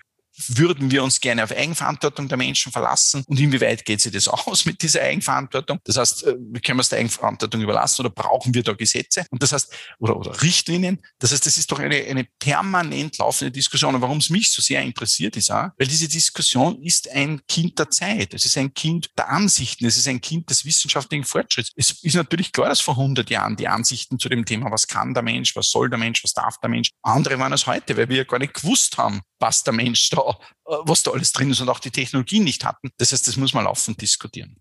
[0.48, 4.64] würden wir uns gerne auf Eigenverantwortung der Menschen verlassen und inwieweit geht sich das aus
[4.64, 5.78] mit dieser Eigenverantwortung?
[5.84, 9.26] Das heißt, äh, können wir es der Eigenverantwortung überlassen oder brauchen wir da Gesetze?
[9.30, 11.00] Und das heißt, oder, oder Richtlinien?
[11.18, 13.94] Das heißt, das ist doch eine, eine permanent laufende Diskussion.
[13.94, 17.78] Und warum es mich so sehr interessiert ist, auch, weil diese Diskussion ist ein Kind
[17.78, 18.34] der Zeit.
[18.34, 19.86] Es ist ein Kind der Ansichten.
[19.86, 21.72] Es ist ein Kind des wissenschaftlichen Fortschritts.
[21.76, 25.14] Es ist natürlich klar, dass vor 100 Jahren die Ansichten zu dem Thema, was kann
[25.14, 28.08] der Mensch, was soll der Mensch, was darf der Mensch, andere waren als heute, weil
[28.08, 31.50] wir ja gar nicht gewusst haben, was der Mensch da, äh, was da alles drin
[31.50, 32.90] ist und auch die Technologien nicht hatten.
[32.98, 34.60] Das heißt, das muss man laufend diskutieren.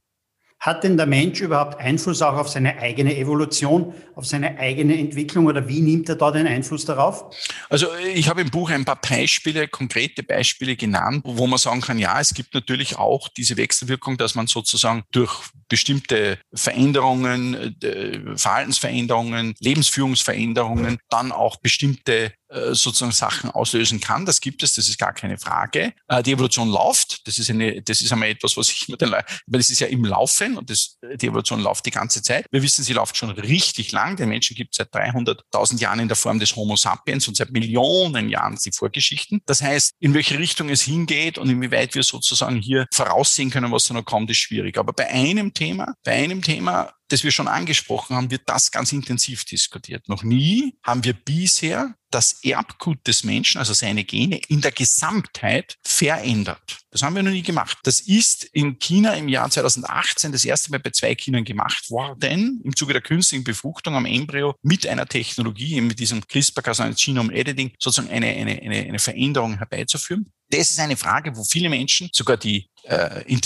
[0.59, 5.45] Hat denn der Mensch überhaupt Einfluss auch auf seine eigene Evolution, auf seine eigene Entwicklung
[5.45, 7.25] oder wie nimmt er da den Einfluss darauf?
[7.69, 11.99] Also ich habe im Buch ein paar Beispiele, konkrete Beispiele genannt, wo man sagen kann,
[11.99, 19.53] ja, es gibt natürlich auch diese Wechselwirkung, dass man sozusagen durch bestimmte Veränderungen, äh, Verhaltensveränderungen,
[19.59, 24.25] Lebensführungsveränderungen dann auch bestimmte äh, sozusagen Sachen auslösen kann.
[24.25, 25.93] Das gibt es, das ist gar keine Frage.
[26.07, 27.27] Äh, die Evolution läuft.
[27.27, 29.81] Das ist eine, das ist einmal etwas, was ich mit den Leuten, weil das ist
[29.81, 32.45] ja im Laufen und das, die Evolution läuft die ganze Zeit.
[32.49, 34.15] Wir wissen, sie läuft schon richtig lang.
[34.15, 37.51] Den Menschen gibt es seit 300.000 Jahren in der Form des Homo sapiens und seit
[37.51, 39.41] Millionen Jahren die Vorgeschichten.
[39.45, 43.87] Das heißt, in welche Richtung es hingeht und inwieweit wir sozusagen hier voraussehen können, was
[43.87, 44.77] da noch kommt, ist schwierig.
[44.77, 48.91] Aber bei einem Thema, bei einem Thema das wir schon angesprochen haben, wird das ganz
[48.91, 50.07] intensiv diskutiert.
[50.09, 55.77] Noch nie haben wir bisher das Erbgut des Menschen, also seine Gene, in der Gesamtheit
[55.85, 56.79] verändert.
[56.89, 57.77] Das haben wir noch nie gemacht.
[57.83, 62.61] Das ist in China im Jahr 2018 das erste Mal bei zwei Kindern gemacht worden,
[62.63, 67.73] im Zuge der künstlichen Befruchtung am Embryo mit einer Technologie, mit diesem CRISPR-Cas9 Genome Editing,
[67.77, 70.31] sozusagen eine, eine, eine Veränderung herbeizuführen.
[70.49, 73.37] Das ist eine Frage, wo viele Menschen, sogar die äh,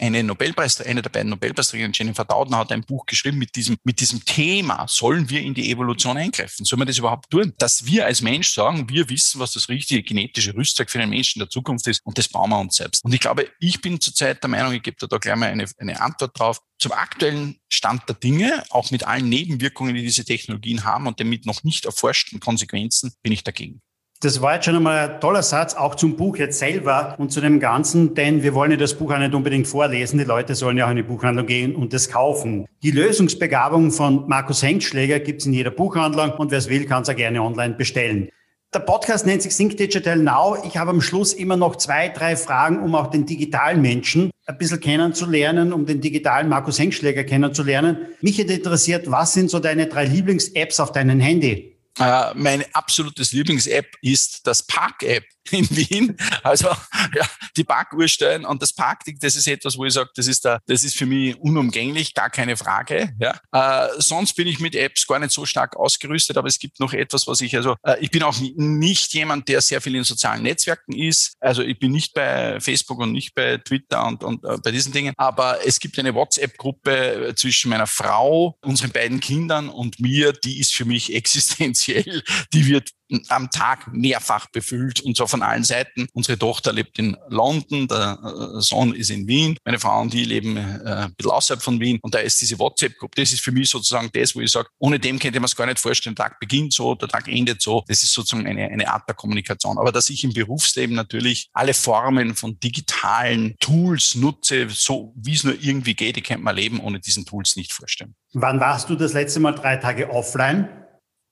[0.00, 4.00] eine Nobelpreis, eine der beiden Nobelpreisträger, Jennifer Doudna, hat ein Buch geschrieben mit diesem, mit
[4.00, 4.86] diesem Thema.
[4.88, 6.64] Sollen wir in die Evolution eingreifen?
[6.64, 7.54] Sollen wir das überhaupt tun?
[7.58, 11.38] Dass wir als Mensch sagen, wir wissen, was das richtige genetische Rüstzeug für den Menschen
[11.38, 13.02] der Zukunft ist und das bauen wir uns selbst.
[13.04, 16.00] Und ich glaube, ich bin zurzeit der Meinung, ich gebe da gleich mal eine, eine
[16.00, 16.60] Antwort drauf.
[16.78, 21.28] Zum aktuellen Stand der Dinge, auch mit allen Nebenwirkungen, die diese Technologien haben und den
[21.28, 23.82] mit noch nicht erforschten Konsequenzen, bin ich dagegen.
[24.22, 27.40] Das war jetzt schon einmal ein toller Satz, auch zum Buch jetzt selber und zu
[27.40, 30.18] dem Ganzen, denn wir wollen ja das Buch auch nicht unbedingt vorlesen.
[30.18, 32.66] Die Leute sollen ja auch in die Buchhandlung gehen und es kaufen.
[32.82, 37.08] Die Lösungsbegabung von Markus Hengschläger gibt's in jeder Buchhandlung und wer es will, kann es
[37.08, 38.28] auch gerne online bestellen.
[38.74, 40.58] Der Podcast nennt sich Think Digital Now.
[40.66, 44.58] Ich habe am Schluss immer noch zwei, drei Fragen, um auch den digitalen Menschen ein
[44.58, 47.96] bisschen kennenzulernen, um den digitalen Markus Hengschläger kennenzulernen.
[48.20, 51.79] Mich hätte interessiert, was sind so deine drei Lieblings-Apps auf deinem Handy?
[51.98, 56.16] Äh, mein absolutes Lieblings-App ist das Park-App in Wien.
[56.42, 57.26] Also ja,
[57.56, 60.60] die Parkuhr stellen und das Parkding, das ist etwas, wo ich sage, das ist, da,
[60.66, 63.14] das ist für mich unumgänglich, gar keine Frage.
[63.18, 63.40] Ja.
[63.52, 66.92] Äh, sonst bin ich mit Apps gar nicht so stark ausgerüstet, aber es gibt noch
[66.92, 70.42] etwas, was ich, also äh, ich bin auch nicht jemand, der sehr viel in sozialen
[70.42, 71.34] Netzwerken ist.
[71.40, 74.92] Also ich bin nicht bei Facebook und nicht bei Twitter und, und äh, bei diesen
[74.92, 80.60] Dingen, aber es gibt eine WhatsApp-Gruppe zwischen meiner Frau, unseren beiden Kindern und mir, die
[80.60, 82.22] ist für mich existenziell.
[82.52, 82.90] Die wird
[83.28, 86.06] am Tag mehrfach befüllt und zwar von allen Seiten.
[86.12, 90.24] Unsere Tochter lebt in London, der äh, Sohn ist in Wien, meine Frau und die
[90.24, 93.52] leben äh, ein bisschen außerhalb von Wien und da ist diese WhatsApp-Gruppe, das ist für
[93.52, 96.26] mich sozusagen das, wo ich sage, ohne dem könnte man es gar nicht vorstellen, der
[96.26, 97.84] Tag beginnt so, der Tag endet so.
[97.88, 99.78] Das ist sozusagen eine, eine Art der Kommunikation.
[99.78, 105.44] Aber dass ich im Berufsleben natürlich alle Formen von digitalen Tools nutze, so wie es
[105.44, 108.14] nur irgendwie geht, ich kann mein Leben ohne diesen Tools nicht vorstellen.
[108.32, 110.68] Wann warst du das letzte Mal drei Tage offline?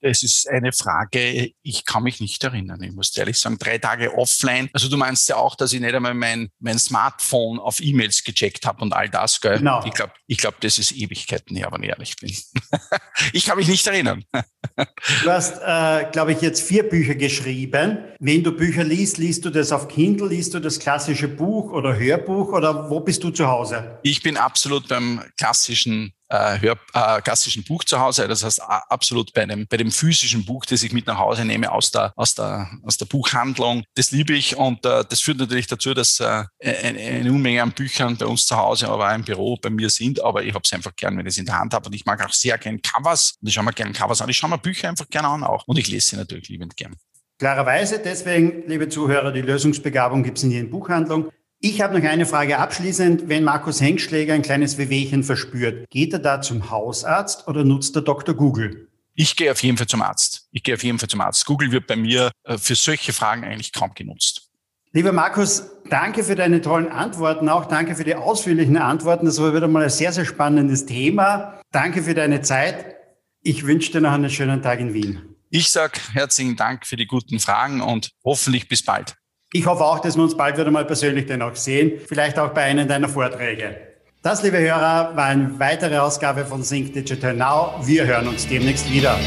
[0.01, 2.82] Es ist eine Frage, ich kann mich nicht erinnern.
[2.82, 4.70] Ich muss ehrlich sagen, drei Tage offline.
[4.72, 8.64] Also du meinst ja auch, dass ich nicht einmal mein, mein Smartphone auf E-Mails gecheckt
[8.64, 9.59] habe und all das, gell?
[9.59, 9.84] Genau.
[9.84, 12.30] Ich glaube, ich glaub, das ist Ewigkeiten her, wenn ich ehrlich bin.
[13.32, 14.24] ich kann mich nicht erinnern.
[14.32, 17.99] du hast, äh, glaube ich, jetzt vier Bücher geschrieben.
[18.20, 21.99] Wenn du Bücher liest, liest du das auf Kindle, liest du das klassische Buch oder
[21.99, 23.99] Hörbuch oder wo bist du zu Hause?
[24.03, 28.29] Ich bin absolut beim klassischen äh, Hör, äh, klassischen Buch zu Hause.
[28.29, 31.70] Das heißt absolut bei dem, bei dem physischen Buch, das ich mit nach Hause nehme
[31.70, 33.85] aus der, aus der, aus der Buchhandlung.
[33.95, 37.72] Das liebe ich und äh, das führt natürlich dazu, dass äh, eine, eine Unmenge an
[37.72, 40.22] Büchern bei uns zu Hause, aber auch im Büro bei mir sind.
[40.22, 42.05] Aber ich habe es einfach gern, wenn ich es in der Hand habe und ich
[42.05, 44.29] mag auch sehr gern Covers und ich schaue mir gern Covers an.
[44.29, 46.97] Ich schaue mir Bücher einfach gerne an auch und ich lese sie natürlich liebend gern.
[47.39, 51.31] Klarerweise, deswegen, liebe Zuhörer, die Lösungsbegabung gibt es in jeder Buchhandlung.
[51.61, 53.28] Ich habe noch eine Frage abschließend.
[53.28, 58.02] Wenn Markus Hengschläger ein kleines Wehwehchen verspürt, geht er da zum Hausarzt oder nutzt er
[58.02, 58.36] Dr.
[58.36, 58.88] Google?
[59.14, 60.46] Ich gehe auf jeden Fall zum Arzt.
[60.52, 61.44] Ich gehe auf jeden Fall zum Arzt.
[61.46, 64.52] Google wird bei mir äh, für solche Fragen eigentlich kaum genutzt.
[64.92, 69.26] Lieber Markus, danke für deine tollen Antworten, auch danke für die ausführlichen Antworten.
[69.26, 71.61] Das war wieder mal ein sehr, sehr spannendes Thema.
[71.72, 72.94] Danke für deine Zeit.
[73.42, 75.34] Ich wünsche dir noch einen schönen Tag in Wien.
[75.50, 79.16] Ich sage herzlichen Dank für die guten Fragen und hoffentlich bis bald.
[79.51, 82.51] Ich hoffe auch, dass wir uns bald wieder mal persönlich dann auch sehen, vielleicht auch
[82.51, 83.76] bei einem deiner Vorträge.
[84.22, 87.80] Das, liebe Hörer, war eine weitere Ausgabe von Sync Digital Now.
[87.82, 89.18] Wir hören uns demnächst wieder.